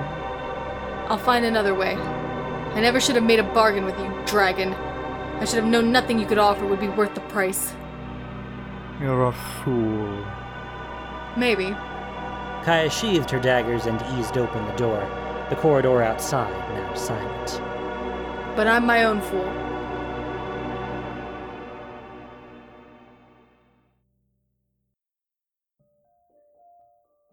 I'll 1.09 1.17
find 1.17 1.43
another 1.45 1.75
way. 1.75 1.95
I 1.95 2.79
never 2.79 2.99
should 2.99 3.15
have 3.15 3.23
made 3.23 3.39
a 3.39 3.43
bargain 3.43 3.85
with 3.85 3.97
you, 3.99 4.13
dragon. 4.25 4.73
I 4.73 5.45
should 5.45 5.57
have 5.57 5.65
known 5.65 5.91
nothing 5.91 6.17
you 6.17 6.25
could 6.25 6.37
offer 6.37 6.65
would 6.65 6.79
be 6.79 6.87
worth 6.87 7.13
the 7.13 7.21
price. 7.21 7.73
You're 9.01 9.25
a 9.25 9.33
fool. 9.33 10.25
Maybe. 11.35 11.75
Kaya 12.63 12.89
sheathed 12.89 13.29
her 13.31 13.39
daggers 13.39 13.85
and 13.85 14.01
eased 14.17 14.37
open 14.37 14.65
the 14.65 14.73
door, 14.73 14.99
the 15.49 15.55
corridor 15.55 16.01
outside 16.01 16.51
now 16.73 16.93
silent. 16.93 17.61
But 18.55 18.67
I'm 18.67 18.85
my 18.85 19.03
own 19.03 19.21
fool. 19.21 19.66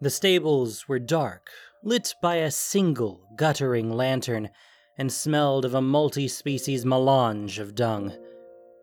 The 0.01 0.09
stables 0.09 0.89
were 0.89 0.99
dark, 0.99 1.49
lit 1.81 2.15
by 2.21 2.35
a 2.35 2.51
single 2.51 3.21
guttering 3.37 3.93
lantern, 3.93 4.49
and 4.97 5.11
smelled 5.11 5.63
of 5.63 5.73
a 5.73 5.81
multi 5.81 6.27
species 6.27 6.85
melange 6.85 7.59
of 7.59 7.75
dung. 7.75 8.13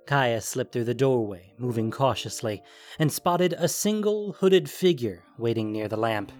Kaya 0.06 0.40
slipped 0.40 0.72
through 0.72 0.84
the 0.84 0.94
doorway, 0.94 1.52
moving 1.58 1.90
cautiously, 1.90 2.62
and 2.98 3.12
spotted 3.12 3.54
a 3.58 3.68
single 3.68 4.32
hooded 4.32 4.70
figure 4.70 5.22
waiting 5.38 5.70
near 5.70 5.86
the 5.86 5.96
lamp. 5.96 6.32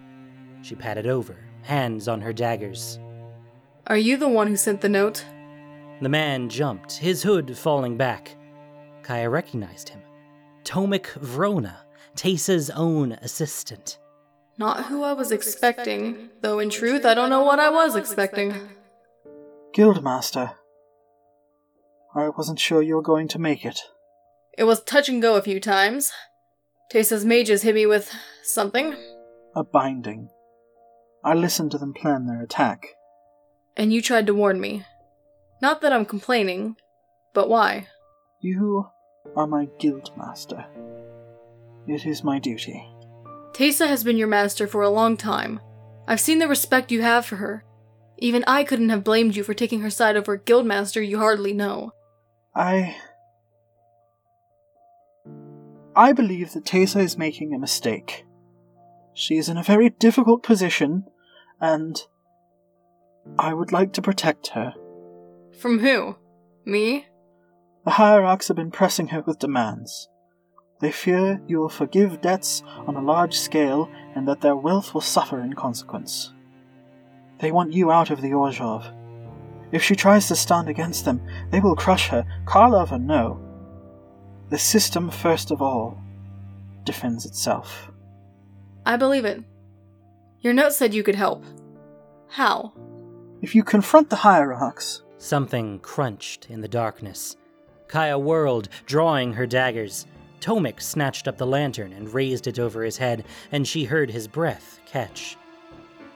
She 0.63 0.75
padded 0.75 1.07
over, 1.07 1.37
hands 1.61 2.07
on 2.07 2.21
her 2.21 2.33
daggers. 2.33 2.99
Are 3.87 3.97
you 3.97 4.17
the 4.17 4.27
one 4.27 4.47
who 4.47 4.57
sent 4.57 4.81
the 4.81 4.89
note? 4.89 5.23
The 6.01 6.09
man 6.09 6.49
jumped, 6.49 6.93
his 6.93 7.21
hood 7.21 7.57
falling 7.57 7.95
back. 7.95 8.35
Kaya 9.03 9.29
recognized 9.29 9.89
him. 9.89 10.01
Tomik 10.63 11.07
Vrona, 11.19 11.75
Teysa's 12.15 12.69
own 12.71 13.13
assistant. 13.21 13.99
Not 14.57 14.85
who 14.85 15.03
I 15.03 15.13
was 15.13 15.31
expecting, 15.31 16.29
though 16.41 16.59
in 16.59 16.69
truth 16.69 17.05
I 17.05 17.13
don't 17.13 17.29
know 17.29 17.43
what 17.43 17.59
I 17.59 17.69
was 17.69 17.95
expecting. 17.95 18.53
Guildmaster. 19.75 20.53
I 22.15 22.29
wasn't 22.29 22.59
sure 22.59 22.81
you 22.81 22.95
were 22.95 23.01
going 23.01 23.27
to 23.29 23.39
make 23.39 23.65
it. 23.65 23.81
It 24.55 24.65
was 24.65 24.83
touch 24.83 25.09
and 25.09 25.21
go 25.21 25.35
a 25.35 25.41
few 25.41 25.59
times. 25.59 26.11
Teysa's 26.91 27.25
mages 27.25 27.63
hit 27.63 27.73
me 27.73 27.87
with 27.87 28.13
something. 28.43 28.95
A 29.55 29.63
binding. 29.63 30.29
I 31.23 31.33
listened 31.33 31.71
to 31.71 31.79
them 31.79 31.93
plan 31.93 32.27
their 32.27 32.43
attack. 32.43 32.85
And 33.75 33.91
you 33.91 34.01
tried 34.01 34.27
to 34.27 34.35
warn 34.35 34.61
me. 34.61 34.85
Not 35.59 35.81
that 35.81 35.91
I'm 35.91 36.05
complaining, 36.05 36.75
but 37.33 37.49
why? 37.49 37.87
You 38.41 38.89
are 39.35 39.47
my 39.47 39.67
guildmaster. 39.79 40.67
It 41.87 42.05
is 42.05 42.23
my 42.23 42.37
duty. 42.37 42.92
Teysa 43.53 43.87
has 43.87 44.03
been 44.03 44.17
your 44.17 44.27
master 44.27 44.67
for 44.67 44.81
a 44.81 44.89
long 44.89 45.15
time. 45.15 45.59
I've 46.07 46.19
seen 46.19 46.39
the 46.39 46.47
respect 46.47 46.91
you 46.91 47.01
have 47.03 47.25
for 47.25 47.35
her. 47.37 47.63
Even 48.17 48.43
I 48.47 48.63
couldn't 48.63 48.89
have 48.89 49.03
blamed 49.03 49.35
you 49.35 49.43
for 49.43 49.53
taking 49.53 49.81
her 49.81 49.89
side 49.89 50.17
over 50.17 50.33
a 50.33 50.39
guildmaster 50.39 51.07
you 51.07 51.19
hardly 51.19 51.53
know. 51.53 51.91
I. 52.55 52.95
I 55.95 56.13
believe 56.13 56.53
that 56.53 56.65
Teysa 56.65 57.01
is 57.01 57.17
making 57.17 57.53
a 57.53 57.59
mistake. 57.59 58.25
She 59.13 59.37
is 59.37 59.49
in 59.49 59.57
a 59.57 59.63
very 59.63 59.91
difficult 59.91 60.41
position, 60.41 61.05
and 61.61 62.01
I 63.37 63.53
would 63.53 63.71
like 63.71 63.93
to 63.93 64.01
protect 64.01 64.47
her. 64.49 64.73
From 65.59 65.79
who? 65.79 66.15
Me? 66.65 67.05
The 67.85 67.91
hierarchs 67.91 68.47
have 68.47 68.57
been 68.57 68.71
pressing 68.71 69.09
her 69.09 69.21
with 69.21 69.39
demands. 69.39 70.09
They 70.83 70.91
fear 70.91 71.39
you 71.47 71.59
will 71.59 71.69
forgive 71.69 72.19
debts 72.19 72.61
on 72.87 72.97
a 72.97 73.01
large 73.01 73.39
scale 73.39 73.89
and 74.15 74.27
that 74.27 74.41
their 74.41 74.57
wealth 74.57 74.93
will 74.93 74.99
suffer 74.99 75.39
in 75.39 75.53
consequence. 75.53 76.33
They 77.39 77.53
want 77.53 77.71
you 77.71 77.89
out 77.89 78.09
of 78.09 78.19
the 78.19 78.31
Orzhov. 78.31 78.93
If 79.71 79.81
she 79.81 79.95
tries 79.95 80.27
to 80.27 80.35
stand 80.35 80.67
against 80.67 81.05
them, 81.05 81.25
they 81.51 81.61
will 81.61 81.77
crush 81.77 82.09
her, 82.09 82.25
Karlov 82.43 82.91
or 82.91 82.99
no. 82.99 83.39
The 84.49 84.57
system, 84.57 85.09
first 85.09 85.51
of 85.51 85.61
all, 85.61 85.97
defends 86.83 87.25
itself. 87.25 87.89
I 88.85 88.97
believe 88.97 89.23
it. 89.23 89.41
Your 90.41 90.51
note 90.51 90.73
said 90.73 90.93
you 90.93 91.01
could 91.01 91.15
help. 91.15 91.45
How? 92.27 92.73
If 93.41 93.55
you 93.55 93.63
confront 93.63 94.09
the 94.09 94.17
hierarchs. 94.17 95.01
Something 95.17 95.79
crunched 95.79 96.49
in 96.49 96.59
the 96.59 96.67
darkness. 96.67 97.37
Kaya 97.87 98.19
whirled, 98.19 98.67
drawing 98.85 99.31
her 99.33 99.47
daggers. 99.47 100.07
Tomik 100.43 100.81
snatched 100.81 101.25
up 101.29 101.37
the 101.37 101.47
lantern 101.47 101.93
and 101.93 102.13
raised 102.13 102.47
it 102.47 102.59
over 102.59 102.83
his 102.83 102.97
head, 102.97 103.23
and 103.53 103.65
she 103.65 103.85
heard 103.85 104.11
his 104.11 104.27
breath 104.27 104.81
catch. 104.85 105.37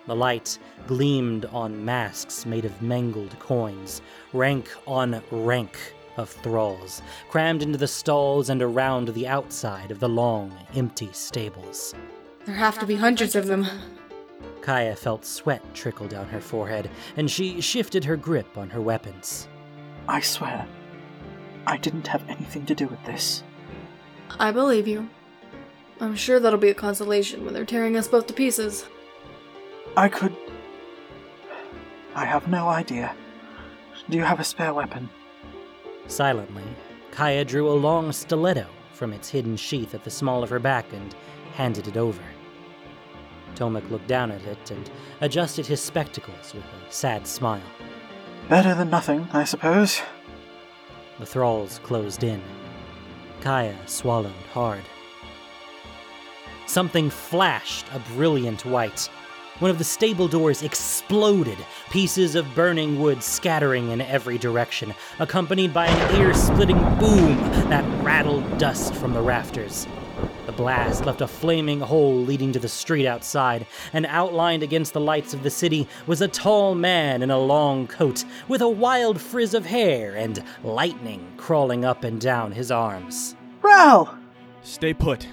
The 0.05 0.17
light 0.17 0.59
gleamed 0.85 1.45
on 1.45 1.85
masks 1.85 2.45
made 2.45 2.65
of 2.65 2.81
mangled 2.81 3.39
coins, 3.39 4.01
rank 4.33 4.69
on 4.85 5.23
rank 5.31 5.77
of 6.17 6.29
thralls, 6.29 7.01
crammed 7.29 7.63
into 7.63 7.77
the 7.77 7.87
stalls 7.87 8.49
and 8.49 8.61
around 8.61 9.07
the 9.07 9.29
outside 9.29 9.91
of 9.91 10.01
the 10.01 10.09
long, 10.09 10.53
empty 10.75 11.09
stables. 11.13 11.95
There 12.45 12.55
have 12.55 12.77
to 12.79 12.85
be 12.85 12.97
hundreds 12.97 13.33
of 13.33 13.47
them. 13.47 13.65
Kaya 14.59 14.97
felt 14.97 15.23
sweat 15.23 15.63
trickle 15.73 16.09
down 16.09 16.27
her 16.27 16.41
forehead, 16.41 16.89
and 17.15 17.31
she 17.31 17.61
shifted 17.61 18.03
her 18.03 18.17
grip 18.17 18.57
on 18.57 18.71
her 18.71 18.81
weapons. 18.81 19.47
I 20.05 20.19
swear, 20.19 20.67
I 21.65 21.77
didn't 21.77 22.07
have 22.07 22.27
anything 22.29 22.65
to 22.65 22.75
do 22.75 22.87
with 22.87 23.01
this. 23.05 23.43
I 24.39 24.51
believe 24.51 24.87
you. 24.87 25.09
I'm 25.99 26.15
sure 26.15 26.39
that'll 26.39 26.59
be 26.59 26.69
a 26.69 26.75
consolation 26.75 27.43
when 27.43 27.53
they're 27.53 27.65
tearing 27.65 27.95
us 27.97 28.07
both 28.07 28.27
to 28.27 28.33
pieces. 28.33 28.85
I 29.95 30.09
could. 30.09 30.35
I 32.13 32.25
have 32.25 32.47
no 32.47 32.67
idea. 32.67 33.15
Do 34.09 34.17
you 34.17 34.23
have 34.23 34.39
a 34.39 34.43
spare 34.43 34.73
weapon? 34.73 35.09
Silently, 36.07 36.63
Kaya 37.11 37.43
drew 37.43 37.69
a 37.69 37.73
long 37.73 38.11
stiletto 38.11 38.67
from 38.93 39.11
its 39.11 39.29
hidden 39.29 39.57
sheath 39.57 39.93
at 39.93 40.03
the 40.03 40.09
small 40.09 40.43
of 40.43 40.49
her 40.49 40.59
back 40.59 40.91
and 40.93 41.15
handed 41.53 41.87
it 41.87 41.97
over. 41.97 42.21
Tomik 43.55 43.89
looked 43.89 44.07
down 44.07 44.31
at 44.31 44.43
it 44.43 44.71
and 44.71 44.89
adjusted 45.21 45.65
his 45.65 45.81
spectacles 45.81 46.53
with 46.53 46.63
a 46.63 46.91
sad 46.91 47.25
smile. 47.25 47.61
Better 48.49 48.75
than 48.75 48.89
nothing, 48.89 49.27
I 49.33 49.43
suppose. 49.43 50.01
The 51.19 51.25
thralls 51.25 51.79
closed 51.79 52.23
in. 52.23 52.41
Kaya 53.41 53.75
swallowed 53.85 54.33
hard. 54.53 54.83
Something 56.65 57.09
flashed 57.09 57.85
a 57.93 57.99
brilliant 58.15 58.65
white. 58.65 59.09
One 59.59 59.71
of 59.71 59.77
the 59.77 59.83
stable 59.83 60.27
doors 60.27 60.61
exploded, 60.61 61.57
pieces 61.89 62.35
of 62.35 62.53
burning 62.53 62.99
wood 62.99 63.23
scattering 63.23 63.89
in 63.89 64.01
every 64.01 64.37
direction, 64.37 64.93
accompanied 65.19 65.73
by 65.73 65.87
an 65.87 66.21
ear 66.21 66.33
splitting 66.33 66.77
boom 66.99 67.37
that 67.69 67.85
rattled 68.03 68.57
dust 68.57 68.93
from 68.93 69.13
the 69.13 69.21
rafters. 69.21 69.87
The 70.57 70.63
blast 70.63 71.05
left 71.05 71.21
a 71.21 71.27
flaming 71.27 71.81
hole 71.81 72.15
leading 72.15 72.51
to 72.53 72.57
the 72.57 72.67
street 72.67 73.05
outside, 73.05 73.67
and 73.93 74.07
outlined 74.07 74.63
against 74.63 74.91
the 74.93 74.99
lights 74.99 75.35
of 75.35 75.43
the 75.43 75.51
city 75.51 75.87
was 76.07 76.19
a 76.19 76.27
tall 76.27 76.73
man 76.73 77.21
in 77.21 77.29
a 77.29 77.37
long 77.37 77.85
coat, 77.85 78.25
with 78.47 78.61
a 78.61 78.67
wild 78.67 79.21
frizz 79.21 79.53
of 79.53 79.67
hair 79.67 80.15
and 80.15 80.43
lightning 80.63 81.31
crawling 81.37 81.85
up 81.85 82.03
and 82.03 82.19
down 82.19 82.53
his 82.53 82.71
arms. 82.71 83.35
Ral! 83.61 84.17
Stay 84.63 84.95
put. 84.95 85.27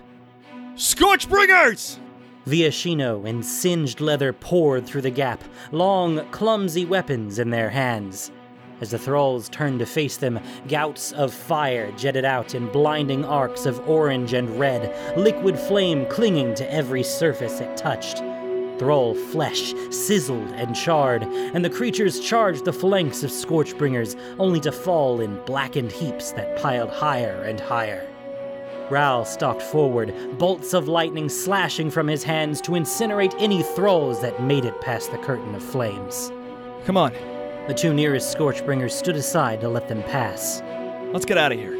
Scorchbringers! 0.75 1.99
Viashino 2.47 3.27
in 3.27 3.43
singed 3.43 4.03
leather 4.03 4.35
poured 4.35 4.87
through 4.87 5.01
the 5.01 5.11
gap, 5.11 5.43
long, 5.73 6.29
clumsy 6.33 6.85
weapons 6.85 7.39
in 7.39 7.49
their 7.49 7.71
hands. 7.71 8.31
As 8.81 8.91
the 8.91 8.99
thralls 8.99 9.49
turned 9.49 9.79
to 9.79 9.87
face 9.87 10.17
them, 10.17 10.41
gouts 10.69 11.13
of 11.13 11.33
fire 11.33 11.93
jetted 11.93 12.25
out 12.25 12.55
in 12.55 12.71
blinding 12.73 13.25
arcs 13.25 13.67
of 13.67 13.89
orange 13.89 14.33
and 14.33 14.59
red, 14.59 15.17
liquid 15.17 15.59
flame 15.59 16.07
clinging 16.07 16.55
to 16.57 16.73
every 16.73 17.03
surface 17.03 17.61
it 17.61 17.77
touched. 17.77 18.19
Thrall 18.79 19.15
flesh 19.15 19.73
sizzled 19.91 20.51
and 20.53 20.75
charred, 20.75 21.23
and 21.23 21.65
the 21.65 21.71
creatures 21.71 22.19
charged 22.19 22.65
the 22.65 22.73
flanks 22.73 23.23
of 23.23 23.31
Scorchbringers, 23.31 24.17
only 24.41 24.59
to 24.61 24.73
fall 24.73 25.21
in 25.21 25.43
blackened 25.45 25.93
heaps 25.93 26.33
that 26.33 26.61
piled 26.61 26.91
higher 26.91 27.43
and 27.45 27.61
higher. 27.61 28.09
Ral 28.91 29.25
stalked 29.25 29.63
forward, 29.63 30.13
bolts 30.39 30.75
of 30.75 30.89
lightning 30.89 31.29
slashing 31.29 31.91
from 31.91 32.09
his 32.09 32.25
hands 32.25 32.61
to 32.63 32.73
incinerate 32.73 33.35
any 33.39 33.63
thralls 33.63 34.21
that 34.21 34.43
made 34.43 34.65
it 34.65 34.79
past 34.81 35.13
the 35.13 35.19
curtain 35.19 35.55
of 35.55 35.63
flames. 35.63 36.33
Come 36.85 36.97
on, 36.97 37.15
The 37.67 37.73
two 37.73 37.95
nearest 37.95 38.37
Scorchbringers 38.37 38.91
stood 38.91 39.17
aside 39.17 39.63
to 39.63 39.71
let 39.71 39.89
them 39.89 40.03
pass. 40.03 40.61
let's 41.15 41.25
get 41.25 41.39
out 41.39 41.51
of 41.51 41.59
here. 41.59 41.73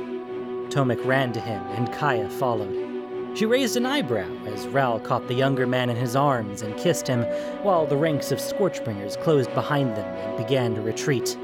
Tomik 0.71 1.05
ran 1.05 1.31
to 1.35 1.41
him, 1.41 1.63
and 1.73 1.93
Kaya 1.93 2.31
followed. 2.31 3.37
She 3.37 3.45
raised 3.45 3.77
an 3.77 3.85
eyebrow 3.85 4.31
as 4.47 4.67
Ral 4.69 4.99
caught 4.99 5.29
the 5.29 5.35
younger 5.35 5.67
man 5.67 5.91
in 5.91 5.97
his 5.97 6.17
arms 6.17 6.63
and 6.63 6.75
kissed 6.79 7.07
him, 7.07 7.25
while 7.63 7.85
the 7.85 7.99
ranks 7.99 8.33
of 8.33 8.39
Scorchbringers 8.39 9.21
closed 9.23 9.53
behind 9.53 9.95
them 9.95 10.07
and 10.07 10.39
began 10.39 10.75
to 10.75 10.81
retreat. 10.81 11.37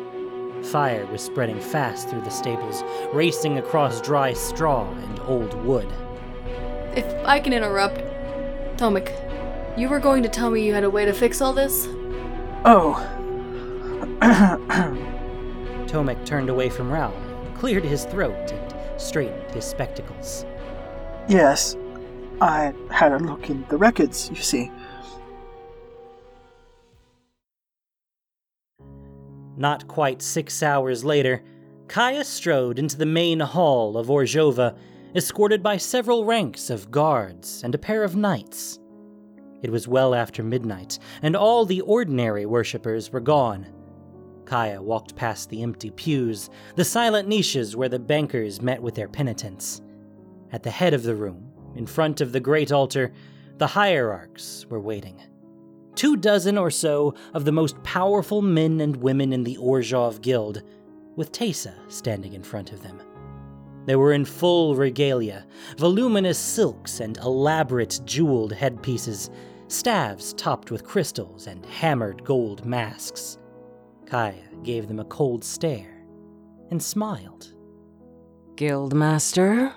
Fire 0.63 1.05
was 1.05 1.21
spreading 1.21 1.61
fast 1.61 2.09
through 2.09 2.23
the 2.23 2.31
stables, 2.31 2.83
racing 3.13 3.59
across 3.59 4.01
dry 4.01 4.33
straw 4.33 4.91
and 4.91 5.21
old 5.21 5.53
wood. 5.67 5.93
If 6.97 7.05
I 7.27 7.41
can 7.41 7.53
interrupt, 7.53 7.99
Tomik, 8.79 9.13
you 9.77 9.91
were 9.91 10.01
going 10.01 10.23
to 10.23 10.31
tell 10.31 10.51
me 10.51 10.65
you 10.65 10.73
had 10.73 10.85
a 10.85 10.91
way 10.91 11.05
to 11.05 11.13
fix 11.13 11.43
all 11.43 11.53
this? 11.53 11.89
Oh. 12.65 13.20
Tomik 15.87 16.25
turned 16.27 16.51
away 16.51 16.69
from 16.69 16.93
Ral, 16.93 17.15
cleared 17.55 17.85
his 17.85 18.05
throat, 18.05 18.53
and 18.53 18.75
straightened 19.01 19.51
his 19.53 19.65
spectacles. 19.65 20.45
yes. 21.29 21.77
I 22.43 22.73
had 22.91 23.13
a 23.13 23.19
look 23.19 23.51
in 23.51 23.67
the 23.69 23.77
records, 23.77 24.31
you 24.31 24.37
see. 24.37 24.71
Not 29.59 29.87
quite 29.89 30.23
six 30.23 30.63
hours 30.63 31.05
later, 31.05 31.43
Kaya 31.89 32.25
strode 32.25 32.79
into 32.79 32.97
the 32.97 33.05
main 33.05 33.41
hall 33.41 33.99
of 33.99 34.09
Orzhova, 34.09 34.75
escorted 35.15 35.63
by 35.63 35.77
several 35.77 36.25
ranks 36.25 36.71
of 36.71 36.91
guards 36.91 37.63
and 37.63 37.75
a 37.75 37.79
pair 37.79 38.05
of 38.05 38.17
knights. 38.17 38.79
It 39.63 39.71
was 39.71 39.87
well 39.87 40.15
after 40.15 40.43
midnight, 40.43 40.99
and 41.21 41.37
all 41.37 41.67
the 41.67 41.83
ordinary 41.83 42.47
worshippers 42.47 43.13
were 43.13 43.21
gone. 43.21 43.67
Kaya 44.51 44.83
walked 44.83 45.15
past 45.15 45.49
the 45.49 45.63
empty 45.63 45.91
pews, 45.91 46.51
the 46.75 46.85
silent 46.85 47.29
niches 47.29 47.77
where 47.77 47.89
the 47.89 48.01
bankers 48.01 48.61
met 48.61 48.83
with 48.83 48.97
their 48.97 49.07
penitents. 49.07 49.81
At 50.51 50.65
the 50.65 50.73
head 50.73 50.93
of 50.93 51.05
the 51.05 51.15
room, 51.15 51.53
in 51.77 51.87
front 51.87 52.21
of 52.21 52.33
the 52.33 52.41
great 52.41 52.73
altar, 52.73 53.13
the 53.59 53.69
hierarchs 53.69 54.67
were 54.69 54.81
waiting. 54.81 55.21
Two 55.95 56.17
dozen 56.17 56.59
or 56.59 56.69
so 56.69 57.15
of 57.33 57.45
the 57.45 57.53
most 57.53 57.81
powerful 57.85 58.43
men 58.43 58.81
and 58.81 58.97
women 58.97 59.33
in 59.33 59.45
the 59.45 59.57
Orzhov 59.57 60.21
Guild, 60.21 60.65
with 61.15 61.31
Teysa 61.31 61.75
standing 61.87 62.33
in 62.33 62.43
front 62.43 62.73
of 62.73 62.83
them. 62.83 63.01
They 63.87 63.95
were 63.95 64.13
in 64.13 64.25
full 64.25 64.75
regalia, 64.75 65.47
voluminous 65.77 66.41
silks 66.41 66.99
and 66.99 67.17
elaborate 67.19 68.01
jeweled 68.05 68.53
headpieces, 68.53 69.31
staves 69.69 70.33
topped 70.33 70.73
with 70.73 70.83
crystals 70.83 71.47
and 71.47 71.65
hammered 71.67 72.25
gold 72.25 72.67
masks. 72.67 73.39
Kaya 74.11 74.43
gave 74.65 74.89
them 74.89 74.99
a 74.99 75.05
cold 75.05 75.45
stare 75.45 76.05
and 76.71 76.83
smiled. 76.83 77.55
Guildmaster? 78.57 79.73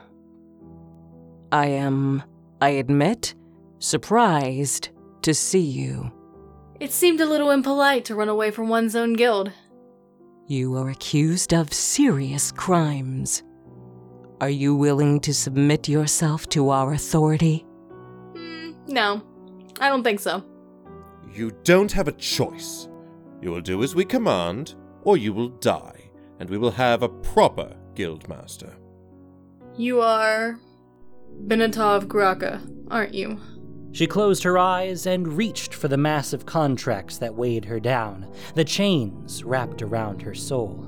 I 1.51 1.67
am, 1.67 2.23
I 2.59 2.69
admit, 2.69 3.35
surprised 3.77 4.89
to 5.21 5.35
see 5.35 5.59
you. 5.59 6.11
It 6.79 6.91
seemed 6.91 7.21
a 7.21 7.27
little 7.27 7.51
impolite 7.51 8.05
to 8.05 8.15
run 8.15 8.27
away 8.27 8.49
from 8.49 8.69
one's 8.69 8.95
own 8.95 9.13
guild. 9.13 9.51
You 10.47 10.75
are 10.77 10.89
accused 10.89 11.53
of 11.53 11.71
serious 11.71 12.51
crimes. 12.51 13.43
Are 14.41 14.49
you 14.49 14.75
willing 14.75 15.19
to 15.21 15.33
submit 15.33 15.87
yourself 15.87 16.49
to 16.49 16.71
our 16.71 16.93
authority? 16.93 17.65
Hmm, 18.35 18.71
no, 18.87 19.21
I 19.79 19.89
don't 19.89 20.03
think 20.03 20.19
so. 20.19 20.43
You 21.31 21.51
don't 21.63 21.91
have 21.91 22.07
a 22.07 22.13
choice. 22.13 22.89
You 23.43 23.51
will 23.51 23.61
do 23.61 23.83
as 23.83 23.93
we 23.93 24.05
command, 24.05 24.75
or 25.01 25.17
you 25.17 25.33
will 25.33 25.49
die, 25.49 26.09
and 26.39 26.49
we 26.49 26.57
will 26.57 26.71
have 26.71 27.03
a 27.03 27.09
proper 27.09 27.75
guildmaster. 27.93 28.73
You 29.75 29.99
are. 29.99 30.57
Benatov 31.47 32.05
Graka, 32.05 32.61
aren't 32.89 33.13
you? 33.13 33.37
She 33.91 34.07
closed 34.07 34.43
her 34.43 34.57
eyes 34.57 35.05
and 35.05 35.27
reached 35.27 35.73
for 35.73 35.89
the 35.89 35.97
massive 35.97 36.45
contracts 36.45 37.17
that 37.17 37.35
weighed 37.35 37.65
her 37.65 37.81
down, 37.81 38.31
the 38.55 38.63
chains 38.63 39.43
wrapped 39.43 39.81
around 39.81 40.21
her 40.21 40.33
soul. 40.33 40.87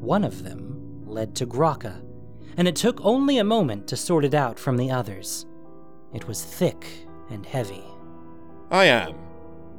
One 0.00 0.22
of 0.22 0.44
them 0.44 1.02
led 1.06 1.34
to 1.36 1.46
Graka, 1.46 2.04
and 2.58 2.68
it 2.68 2.76
took 2.76 3.02
only 3.02 3.38
a 3.38 3.44
moment 3.44 3.86
to 3.86 3.96
sort 3.96 4.26
it 4.26 4.34
out 4.34 4.58
from 4.58 4.76
the 4.76 4.90
others. 4.90 5.46
It 6.12 6.28
was 6.28 6.44
thick 6.44 6.86
and 7.30 7.46
heavy. 7.46 7.84
I 8.70 8.84
am, 8.84 9.14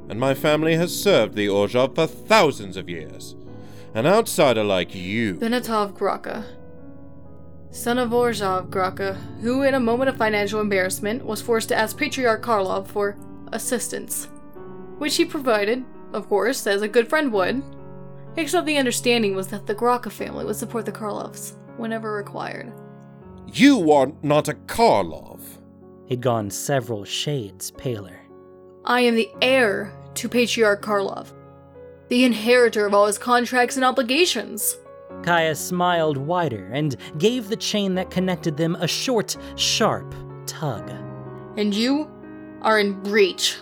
and 0.08 0.20
my 0.20 0.34
family 0.34 0.76
has 0.76 0.94
served 0.94 1.34
the 1.34 1.46
Orzhov 1.46 1.94
for 1.94 2.06
thousands 2.06 2.76
of 2.76 2.88
years. 2.88 3.34
An 3.94 4.06
outsider 4.06 4.62
like 4.62 4.94
you. 4.94 5.34
Benatov 5.36 5.92
Graka. 5.92 6.44
Son 7.70 7.98
of 7.98 8.10
Orzhov 8.10 8.68
Graka, 8.68 9.16
who 9.40 9.62
in 9.62 9.74
a 9.74 9.80
moment 9.80 10.08
of 10.08 10.16
financial 10.16 10.60
embarrassment 10.60 11.24
was 11.24 11.42
forced 11.42 11.68
to 11.68 11.76
ask 11.76 11.96
Patriarch 11.96 12.42
Karlov 12.42 12.86
for 12.86 13.16
assistance. 13.52 14.28
Which 14.98 15.16
he 15.16 15.24
provided, 15.24 15.84
of 16.12 16.28
course, 16.28 16.66
as 16.66 16.82
a 16.82 16.88
good 16.88 17.08
friend 17.08 17.32
would. 17.32 17.62
Except 18.36 18.66
the 18.66 18.78
understanding 18.78 19.34
was 19.34 19.48
that 19.48 19.66
the 19.66 19.74
Graka 19.74 20.10
family 20.12 20.44
would 20.44 20.56
support 20.56 20.84
the 20.84 20.92
Karlovs 20.92 21.54
whenever 21.76 22.12
required. 22.12 22.72
You 23.52 23.92
are 23.92 24.12
not 24.22 24.48
a 24.48 24.54
Karlov. 24.54 25.40
He'd 26.06 26.20
gone 26.20 26.50
several 26.50 27.04
shades 27.04 27.70
paler. 27.70 28.25
I 28.88 29.00
am 29.00 29.16
the 29.16 29.28
heir 29.42 29.92
to 30.14 30.28
Patriarch 30.28 30.80
Karlov, 30.80 31.32
the 32.08 32.22
inheritor 32.22 32.86
of 32.86 32.94
all 32.94 33.06
his 33.06 33.18
contracts 33.18 33.74
and 33.74 33.84
obligations. 33.84 34.78
Kaya 35.24 35.56
smiled 35.56 36.16
wider 36.16 36.70
and 36.72 36.94
gave 37.18 37.48
the 37.48 37.56
chain 37.56 37.96
that 37.96 38.12
connected 38.12 38.56
them 38.56 38.76
a 38.76 38.86
short, 38.86 39.36
sharp 39.56 40.14
tug. 40.46 40.88
And 41.56 41.74
you 41.74 42.08
are 42.62 42.78
in 42.78 43.02
breach. 43.02 43.56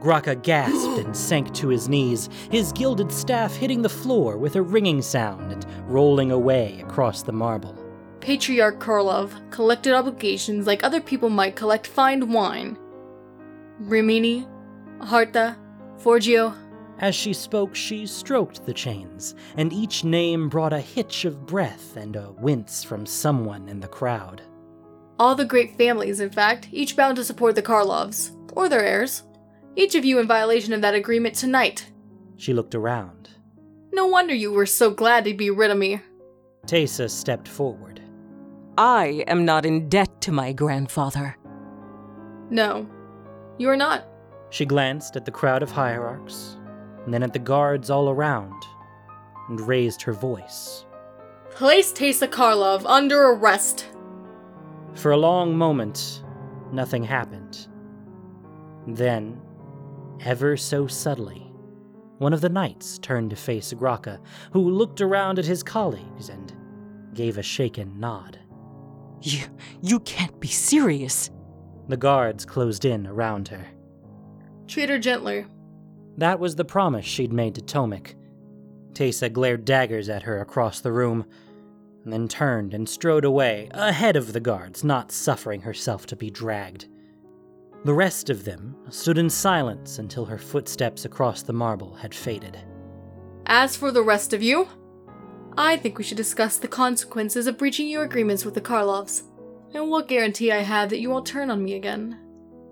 Graka 0.00 0.36
gasped 0.42 1.04
and 1.04 1.16
sank 1.16 1.52
to 1.54 1.66
his 1.66 1.88
knees, 1.88 2.28
his 2.48 2.70
gilded 2.70 3.10
staff 3.10 3.56
hitting 3.56 3.82
the 3.82 3.88
floor 3.88 4.36
with 4.36 4.54
a 4.54 4.62
ringing 4.62 5.02
sound 5.02 5.50
and 5.50 5.66
rolling 5.90 6.30
away 6.30 6.80
across 6.82 7.22
the 7.22 7.32
marble. 7.32 7.76
Patriarch 8.20 8.78
Karlov 8.78 9.32
collected 9.50 9.92
obligations 9.92 10.68
like 10.68 10.84
other 10.84 11.00
people 11.00 11.30
might 11.30 11.56
collect 11.56 11.88
fine 11.88 12.30
wine. 12.30 12.78
Rimini, 13.80 14.46
Harta, 15.00 15.56
Forgio. 15.98 16.54
As 16.98 17.14
she 17.14 17.32
spoke, 17.32 17.74
she 17.74 18.06
stroked 18.06 18.66
the 18.66 18.74
chains, 18.74 19.34
and 19.56 19.72
each 19.72 20.02
name 20.02 20.48
brought 20.48 20.72
a 20.72 20.80
hitch 20.80 21.24
of 21.24 21.46
breath 21.46 21.96
and 21.96 22.16
a 22.16 22.32
wince 22.32 22.82
from 22.82 23.06
someone 23.06 23.68
in 23.68 23.78
the 23.80 23.86
crowd. 23.88 24.42
All 25.18 25.34
the 25.34 25.44
great 25.44 25.76
families, 25.76 26.20
in 26.20 26.30
fact, 26.30 26.68
each 26.72 26.96
bound 26.96 27.16
to 27.16 27.24
support 27.24 27.54
the 27.54 27.62
Karlovs, 27.62 28.32
or 28.52 28.68
their 28.68 28.84
heirs. 28.84 29.22
Each 29.76 29.94
of 29.94 30.04
you 30.04 30.18
in 30.18 30.26
violation 30.26 30.72
of 30.72 30.80
that 30.80 30.94
agreement 30.94 31.36
tonight. 31.36 31.90
She 32.36 32.52
looked 32.52 32.74
around. 32.74 33.30
No 33.92 34.06
wonder 34.06 34.34
you 34.34 34.52
were 34.52 34.66
so 34.66 34.90
glad 34.90 35.24
to 35.24 35.34
be 35.34 35.50
rid 35.50 35.70
of 35.70 35.78
me. 35.78 36.00
Teysa 36.66 37.08
stepped 37.10 37.48
forward. 37.48 38.00
I 38.76 39.24
am 39.26 39.44
not 39.44 39.64
in 39.64 39.88
debt 39.88 40.20
to 40.22 40.32
my 40.32 40.52
grandfather. 40.52 41.36
No, 42.50 42.88
you 43.58 43.68
are 43.68 43.76
not. 43.76 44.04
She 44.50 44.64
glanced 44.64 45.16
at 45.16 45.24
the 45.24 45.30
crowd 45.30 45.62
of 45.62 45.70
hierarchs, 45.70 46.56
and 47.04 47.12
then 47.12 47.22
at 47.22 47.32
the 47.32 47.38
guards 47.38 47.90
all 47.90 48.08
around, 48.08 48.62
and 49.48 49.60
raised 49.60 50.02
her 50.02 50.12
voice. 50.12 50.84
Place 51.50 51.92
Teysa 51.92 52.28
Karlov 52.28 52.84
under 52.86 53.30
arrest. 53.30 53.86
For 54.94 55.12
a 55.12 55.16
long 55.16 55.56
moment, 55.56 56.22
nothing 56.72 57.04
happened. 57.04 57.68
Then, 58.86 59.40
ever 60.20 60.56
so 60.56 60.86
subtly, 60.86 61.52
one 62.18 62.32
of 62.32 62.40
the 62.40 62.48
knights 62.48 62.98
turned 62.98 63.30
to 63.30 63.36
face 63.36 63.72
Graka, 63.72 64.18
who 64.52 64.70
looked 64.70 65.00
around 65.00 65.38
at 65.38 65.44
his 65.44 65.62
colleagues 65.62 66.30
and 66.30 66.52
gave 67.14 67.38
a 67.38 67.42
shaken 67.42 67.98
nod. 68.00 68.38
You, 69.22 69.44
you 69.80 70.00
can't 70.00 70.38
be 70.40 70.48
serious. 70.48 71.30
The 71.88 71.96
guards 71.96 72.44
closed 72.44 72.84
in 72.84 73.06
around 73.06 73.48
her. 73.48 73.66
Treat 74.68 74.90
her 74.90 74.98
gently. 74.98 75.46
That 76.18 76.38
was 76.38 76.56
the 76.56 76.64
promise 76.64 77.06
she'd 77.06 77.32
made 77.32 77.54
to 77.54 77.62
Tomik. 77.62 78.14
Teysa 78.92 79.32
glared 79.32 79.64
daggers 79.64 80.08
at 80.08 80.22
her 80.24 80.40
across 80.40 80.80
the 80.80 80.92
room, 80.92 81.24
and 82.04 82.12
then 82.12 82.28
turned 82.28 82.74
and 82.74 82.88
strode 82.88 83.24
away, 83.24 83.68
ahead 83.72 84.16
of 84.16 84.32
the 84.32 84.40
guards, 84.40 84.84
not 84.84 85.12
suffering 85.12 85.62
herself 85.62 86.06
to 86.06 86.16
be 86.16 86.30
dragged. 86.30 86.86
The 87.84 87.94
rest 87.94 88.28
of 88.28 88.44
them 88.44 88.76
stood 88.90 89.18
in 89.18 89.30
silence 89.30 89.98
until 89.98 90.24
her 90.24 90.38
footsteps 90.38 91.04
across 91.04 91.42
the 91.42 91.52
marble 91.52 91.94
had 91.94 92.14
faded. 92.14 92.58
As 93.46 93.76
for 93.76 93.90
the 93.90 94.02
rest 94.02 94.32
of 94.32 94.42
you, 94.42 94.68
I 95.56 95.76
think 95.76 95.96
we 95.96 96.04
should 96.04 96.16
discuss 96.16 96.58
the 96.58 96.68
consequences 96.68 97.46
of 97.46 97.56
breaching 97.56 97.88
your 97.88 98.02
agreements 98.02 98.44
with 98.44 98.54
the 98.54 98.60
Karlovs, 98.60 99.22
and 99.72 99.90
what 99.90 100.08
guarantee 100.08 100.52
I 100.52 100.58
have 100.58 100.90
that 100.90 101.00
you 101.00 101.10
won't 101.10 101.26
turn 101.26 101.50
on 101.50 101.64
me 101.64 101.74
again. 101.74 102.18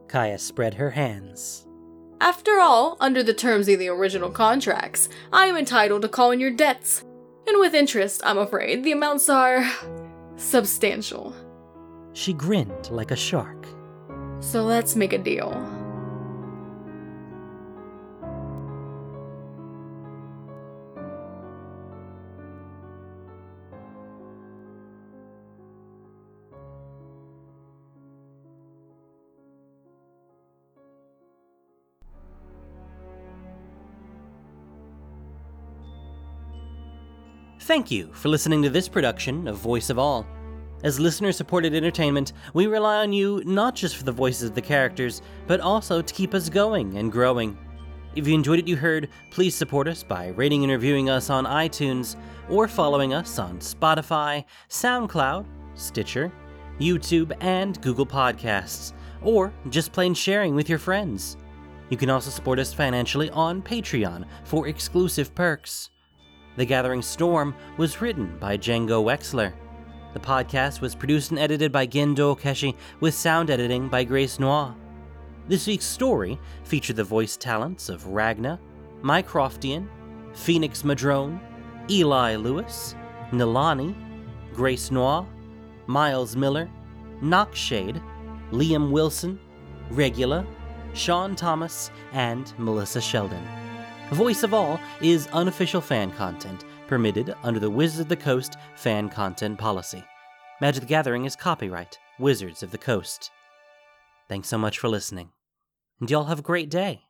Kaya 0.09 0.39
spread 0.39 0.75
her 0.75 0.91
hands. 0.91 1.66
After 2.21 2.61
all, 2.61 2.97
under 2.99 3.23
the 3.23 3.35
terms 3.35 3.69
of 3.69 3.79
the 3.79 3.89
original 3.89 4.31
contracts, 4.31 5.09
I 5.33 5.47
am 5.47 5.57
entitled 5.57 6.03
to 6.03 6.09
call 6.09 6.31
in 6.31 6.41
your 6.41 6.51
debts. 6.51 7.05
And 7.47 7.61
with 7.61 7.75
interest, 7.75 8.23
I'm 8.25 8.39
afraid, 8.39 8.83
the 8.85 8.93
amounts 8.93 9.29
are 9.29 9.71
substantial. 10.37 11.35
She 12.15 12.33
grinned 12.33 12.91
like 12.91 13.11
a 13.11 13.17
shark. 13.17 13.67
So 14.41 14.63
let's 14.63 14.97
make 14.97 15.13
a 15.13 15.19
deal. 15.19 15.53
Thank 37.67 37.91
you 37.91 38.11
for 38.13 38.29
listening 38.29 38.63
to 38.63 38.71
this 38.71 38.89
production 38.89 39.49
of 39.49 39.57
Voice 39.57 39.91
of 39.91 39.99
All. 39.99 40.25
As 40.85 41.01
listener 41.01 41.33
supported 41.33 41.75
entertainment, 41.75 42.33
we 42.55 42.69
rely 42.69 42.99
on 42.99 43.13
you 43.13 43.43
not 43.45 43.75
just 43.75 43.97
for 43.97 44.05
the 44.05 44.13
voices 44.13 44.51
of 44.51 44.55
the 44.55 44.63
characters, 44.63 45.21
but 45.49 45.59
also 45.59 46.01
to 46.01 46.15
keep 46.15 46.33
us 46.33 46.49
going 46.49 46.97
and 46.97 47.11
growing. 47.11 47.59
If 48.15 48.29
you 48.29 48.35
enjoyed 48.35 48.61
what 48.61 48.69
you 48.69 48.77
heard, 48.77 49.09
please 49.33 49.57
support 49.57 49.89
us 49.89 50.05
by 50.05 50.29
rating 50.29 50.63
and 50.63 50.71
reviewing 50.71 51.11
us 51.11 51.29
on 51.29 51.45
iTunes 51.45 52.15
or 52.49 52.69
following 52.69 53.13
us 53.13 53.37
on 53.37 53.59
Spotify, 53.59 54.45
SoundCloud, 54.69 55.45
Stitcher, 55.75 56.33
YouTube, 56.79 57.37
and 57.41 57.83
Google 57.83 58.07
Podcasts, 58.07 58.93
or 59.23 59.53
just 59.71 59.91
plain 59.91 60.15
sharing 60.15 60.55
with 60.55 60.69
your 60.69 60.79
friends. 60.79 61.37
You 61.91 61.97
can 61.97 62.11
also 62.11 62.31
support 62.31 62.61
us 62.61 62.73
financially 62.73 63.29
on 63.31 63.61
Patreon 63.61 64.25
for 64.45 64.69
exclusive 64.69 65.35
perks. 65.35 65.91
The 66.57 66.65
Gathering 66.65 67.03
Storm 67.03 67.55
was 67.77 68.01
written 68.01 68.39
by 68.39 68.57
Django 68.57 69.05
Wexler. 69.05 69.53
The 70.15 70.21
podcast 70.21 70.81
was 70.81 70.95
produced 70.95 71.31
and 71.31 71.39
edited 71.39 71.71
by 71.71 71.87
Gendo 71.87 72.35
Okeshi 72.35 72.75
with 73.01 73.15
sound 73.15 73.51
editing 73.51 73.89
by 73.89 74.05
Grace 74.05 74.41
Noir. 74.41 74.75
This 75.49 75.67
week's 75.67 75.85
story 75.85 76.39
featured 76.65 76.97
the 76.97 77.05
voice 77.05 77.37
talents 77.37 77.91
of 77.91 78.05
Ragna, 78.05 78.59
Mycroftian, 79.03 79.87
Phoenix 80.33 80.83
Madrone, 80.83 81.39
Eli 81.91 82.37
Lewis, 82.37 82.95
Nilani, 83.33 83.95
Grace 84.55 84.91
Noir, 84.91 85.27
Miles 85.87 86.37
Miller, 86.37 86.71
Knockshade, 87.21 88.03
Liam 88.51 88.91
Wilson, 88.91 89.39
Regula, 89.91 90.47
Sean 90.95 91.37
Thomas, 91.37 91.91
and 92.13 92.55
Melissa 92.59 93.03
Sheldon. 93.03 93.66
Voice 94.13 94.45
of 94.45 94.55
All 94.55 94.79
is 95.01 95.27
unofficial 95.33 95.81
fan 95.81 96.13
content 96.13 96.65
permitted 96.87 97.35
under 97.43 97.59
the 97.59 97.69
Wizards 97.69 98.01
of 98.01 98.09
the 98.09 98.17
Coast 98.17 98.57
fan 98.77 99.09
content 99.09 99.59
policy. 99.59 100.05
Magic 100.61 100.83
the 100.83 100.87
Gathering 100.87 101.25
is 101.25 101.35
copyright 101.35 101.99
Wizards 102.21 102.63
of 102.63 102.71
the 102.71 102.79
Coast. 102.79 103.33
Thanks 104.29 104.49
so 104.49 104.59
much 104.59 104.79
for 104.79 104.89
listening, 104.89 105.31
and 106.01 106.09
y'all 106.09 106.25
have 106.25 106.39
a 106.39 106.43
great 106.43 106.71
day. 106.71 107.06